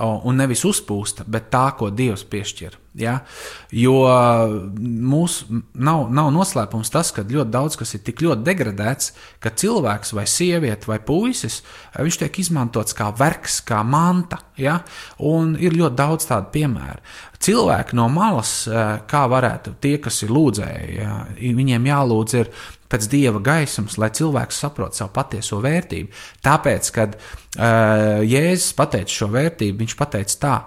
un 0.06 0.38
nevis 0.38 0.62
uzpūsta, 0.68 1.26
bet 1.28 1.50
tā, 1.54 1.70
ko 1.78 1.90
Dievs 1.94 2.26
piešķir. 2.30 2.78
Ja? 2.98 3.20
Jo 3.70 4.00
mums 4.82 5.44
nav, 5.78 6.08
nav 6.14 6.32
noslēpums 6.34 6.90
tas, 6.94 7.12
ka 7.14 7.26
ļoti 7.26 7.54
daudz 7.54 7.78
kas 7.78 7.94
ir 7.94 8.02
tik 8.06 8.24
ļoti 8.26 8.46
degradēts, 8.46 9.12
ka 9.44 9.54
cilvēks 9.54 10.16
vai 10.18 10.26
sieviete 10.30 10.90
vai 10.90 10.98
puisis, 11.06 11.62
viņš 11.98 12.20
tiek 12.24 12.42
izmantots 12.42 12.98
kā 12.98 13.12
vergs, 13.18 13.60
kā 13.66 13.84
manta. 13.86 14.42
Ja? 14.58 14.80
Un 15.22 15.56
ir 15.62 15.78
ļoti 15.78 15.98
daudz 15.98 16.30
tādu 16.30 16.50
piemēru. 16.56 17.02
Cilvēki 17.38 17.98
no 18.00 18.08
malas, 18.10 18.64
kā 19.10 19.24
varētu 19.30 19.76
tie, 19.82 19.98
kas 20.02 20.24
ir 20.26 20.34
lūdzēji, 20.34 20.98
ja? 20.98 21.20
viņiem 21.38 21.86
jālūdz 21.92 22.40
ir 22.42 22.50
pēc 22.92 23.08
dieva 23.12 23.42
gaismas, 23.44 23.98
lai 24.02 24.12
cilvēks 24.16 24.64
saprotu 24.64 25.02
savu 25.02 25.14
patieso 25.16 25.62
vērtību. 25.64 26.12
Tāpēc, 26.46 26.92
kad 26.96 27.16
uh, 27.20 28.24
Jēzus 28.24 28.74
pateica 28.78 29.20
šo 29.20 29.32
vērtību, 29.36 29.82
viņš 29.84 29.98
pateica 30.00 30.44
tā. 30.44 30.58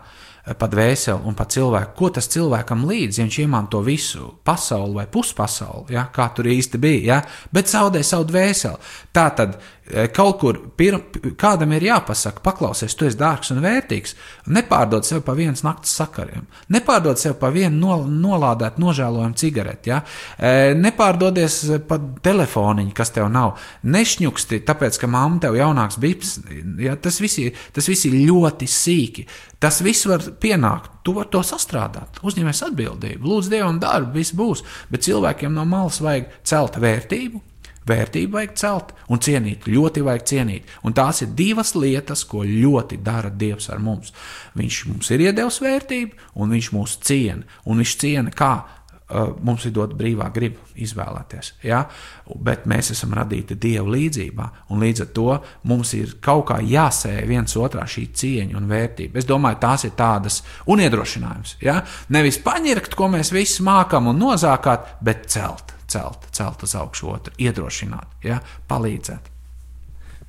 Pat 0.41 0.71
dvēseli 0.73 1.29
un 1.29 1.35
pat 1.37 1.53
cilvēku. 1.53 1.93
Ko 1.99 2.09
tas 2.17 2.27
cilvēkam 2.33 2.87
līdz, 2.89 3.19
ja 3.19 3.27
viņš 3.27 3.37
iemanto 3.43 3.83
visu 3.87 4.25
pasauli 4.43 4.97
vai 4.97 5.05
puspasauli, 5.13 5.93
ja, 5.95 6.07
kā 6.11 6.31
tur 6.35 6.49
īsti 6.51 6.81
bija, 6.81 7.03
ja, 7.07 7.19
bet 7.55 7.69
zaudē 7.71 8.01
savu 8.03 8.25
dvēseli. 8.33 8.81
Tā 9.15 9.27
tad 9.37 9.59
Eh, 9.80 9.80
kaut 10.15 10.39
kur 10.41 10.59
pirm, 10.77 11.03
kādam 11.41 11.75
ir 11.77 11.87
jāpasaka, 11.89 12.43
paklausies, 12.45 12.95
tu 12.97 13.07
esi 13.09 13.19
dārgs 13.21 13.53
un 13.55 13.63
vērtīgs. 13.65 14.15
Nepārdod 14.55 15.07
sev 15.07 15.25
pa 15.27 15.35
vienas 15.39 15.65
naktas 15.67 15.93
sakariem, 15.99 16.47
nepārdod 16.73 17.21
sev 17.21 17.37
pa 17.41 17.51
vienu 17.55 17.77
no, 17.81 17.99
nolādētu, 18.07 18.83
nožēlojumu 18.83 19.39
cigareti, 19.41 19.93
ja? 19.93 20.01
Eh, 20.39 20.73
nepārdodies 20.79 21.59
pa 21.89 21.99
telefoniņu, 22.25 22.95
kas 22.97 23.15
tev 23.17 23.31
nav, 23.33 23.57
nešņuksti, 23.83 24.63
tāpēc, 24.69 25.01
ka 25.01 25.11
mamma 25.11 25.43
tev 25.45 25.59
jaunāks 25.59 25.99
bips. 26.01 26.37
Ja? 26.81 26.97
Tas, 27.01 27.21
viss 27.23 27.41
ir, 27.43 27.59
tas 27.75 27.89
viss 27.91 28.09
ir 28.09 28.17
ļoti 28.29 28.69
sīki. 28.71 29.27
Tas 29.61 29.83
viss 29.85 30.09
var 30.09 30.25
pienākt, 30.41 31.03
tu 31.05 31.13
vari 31.17 31.29
to 31.33 31.43
sastrādāt, 31.45 32.23
uzņemies 32.25 32.63
atbildību, 32.71 33.29
lūdzu 33.29 33.53
Dievam 33.53 33.81
darbu, 33.83 34.15
viss 34.17 34.37
būs, 34.37 34.65
bet 34.93 35.05
cilvēkiem 35.05 35.53
no 35.53 35.67
malas 35.69 36.01
vajag 36.01 36.31
celt 36.49 36.79
vērtību, 36.81 37.43
Vērtību 37.89 38.37
vajag 38.37 38.57
celt 38.61 38.91
un 39.09 39.23
cienīt, 39.25 39.69
ļoti 39.71 40.03
vajag 40.05 40.27
cienīt. 40.29 40.75
Un 40.85 40.95
tās 40.97 41.23
ir 41.25 41.31
divas 41.37 41.73
lietas, 41.79 42.27
ko 42.29 42.45
ļoti 42.45 43.01
dara 43.05 43.31
Dievs 43.33 43.71
ar 43.73 43.81
mums. 43.81 44.13
Viņš 44.59 44.83
mums 44.91 45.09
ir 45.15 45.25
iedevis 45.31 45.63
vērtību, 45.65 46.29
un 46.43 46.53
viņš 46.53 46.69
mūs 46.77 46.99
ciena. 47.09 47.49
Un 47.65 47.81
viņš 47.81 47.95
ciena 48.03 48.35
kā 48.37 48.53
uh, 48.61 49.33
mums 49.41 49.65
ir 49.65 49.75
dot 49.77 49.97
brīvā 49.97 50.29
griba 50.35 50.61
izvēlēties. 50.77 51.55
Ja? 51.65 51.87
Bet 52.45 52.69
mēs 52.71 52.93
esam 52.93 53.17
radīti 53.17 53.57
Dieva 53.61 53.89
līdzjūtībā, 53.97 54.51
un 54.71 54.85
līdz 54.85 55.07
ar 55.07 55.11
to 55.17 55.41
mums 55.73 55.95
ir 55.97 56.19
kaut 56.21 56.51
kā 56.53 56.61
jāsēj 56.61 57.25
viens 57.33 57.57
otrā 57.57 57.89
šī 57.89 58.11
cieņa 58.13 58.61
un 58.61 58.71
vērtība. 58.71 59.21
Es 59.21 59.29
domāju, 59.29 59.63
tās 59.65 59.89
ir 59.89 59.97
tādas 59.97 60.43
un 60.69 60.85
iedrošinājums. 60.85 61.57
Ja? 61.65 61.81
Nevis 62.13 62.43
paņirkt, 62.45 62.95
ko 62.99 63.09
mēs 63.17 63.33
visi 63.33 63.65
mākam 63.65 64.13
un 64.13 64.21
nozākāt, 64.21 64.99
bet 65.01 65.31
celt 65.33 65.80
celt, 65.91 66.31
celt 66.37 66.63
uz 66.67 66.77
augšu 66.79 67.11
otru, 67.15 67.35
iedrošināt, 67.43 68.19
ja, 68.27 68.41
palīdzēt. 68.71 69.31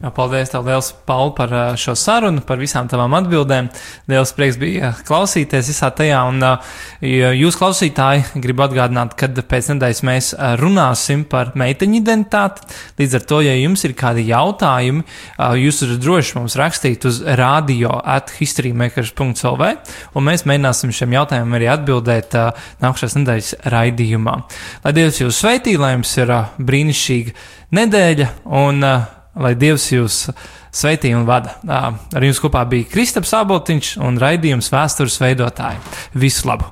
Jā, 0.02 0.10
paldies, 0.10 0.50
tev 0.50 0.66
liels, 0.66 0.88
Paul, 1.06 1.30
par 1.38 1.52
šo 1.78 1.94
sarunu, 1.94 2.42
par 2.42 2.58
visām 2.58 2.88
tavām 2.90 3.14
atbildēm. 3.20 3.68
Liels 4.10 4.32
prieks 4.34 4.56
bija 4.58 4.88
klausīties 5.06 5.68
visā 5.70 5.92
tajā, 5.94 6.24
un 6.26 6.42
jūs, 7.06 7.58
klausītāji, 7.60 8.24
gribu 8.42 8.66
atgādināt, 8.66 9.14
kad 9.20 9.38
pēc 9.46 9.70
nedēļas 9.76 10.02
mēs 10.10 10.32
runāsim 10.58 11.22
par 11.30 11.54
meiteņu 11.62 12.00
identitāti. 12.00 12.66
Līdz 12.98 13.20
ar 13.20 13.28
to, 13.30 13.44
ja 13.46 13.54
jums 13.60 13.86
ir 13.86 13.94
kādi 14.02 14.26
jautājumi, 14.32 15.06
jūs 15.62 15.84
varat 15.86 16.02
droši 16.08 16.38
mums 16.40 16.58
rakstīt 16.58 17.06
uz 17.06 17.22
radio 17.38 18.02
at 18.02 18.34
historymakers.lv, 18.40 19.72
un 20.18 20.30
mēs 20.32 20.48
mēģināsim 20.50 20.98
šiem 20.98 21.18
jautājumiem 21.20 21.58
arī 21.62 21.72
atbildēt 21.78 22.42
nākamās 22.82 23.20
nedēļas 23.22 23.54
raidījumā. 23.70 24.38
Lai 24.82 24.98
Dievs 24.98 25.22
jūs 25.22 25.46
sveitī, 25.46 25.78
lai 25.78 25.94
jums 25.94 26.18
ir 26.18 26.38
brīnišķīga 26.58 27.40
nedēļa, 27.78 28.32
un 28.66 28.88
lai 29.36 29.54
Dievs 29.56 29.88
jūs 29.94 30.18
sveitī 30.72 31.14
un 31.16 31.26
vada. 31.30 31.58
Ar 31.68 32.28
jums 32.28 32.42
kopā 32.44 32.66
bija 32.70 32.90
Kristaps 32.92 33.34
Abotiņš 33.40 33.96
un 34.04 34.20
raidījums 34.22 34.72
vēstures 34.74 35.20
veidotāji. 35.24 35.82
Visu 36.20 36.52
labu! 36.52 36.72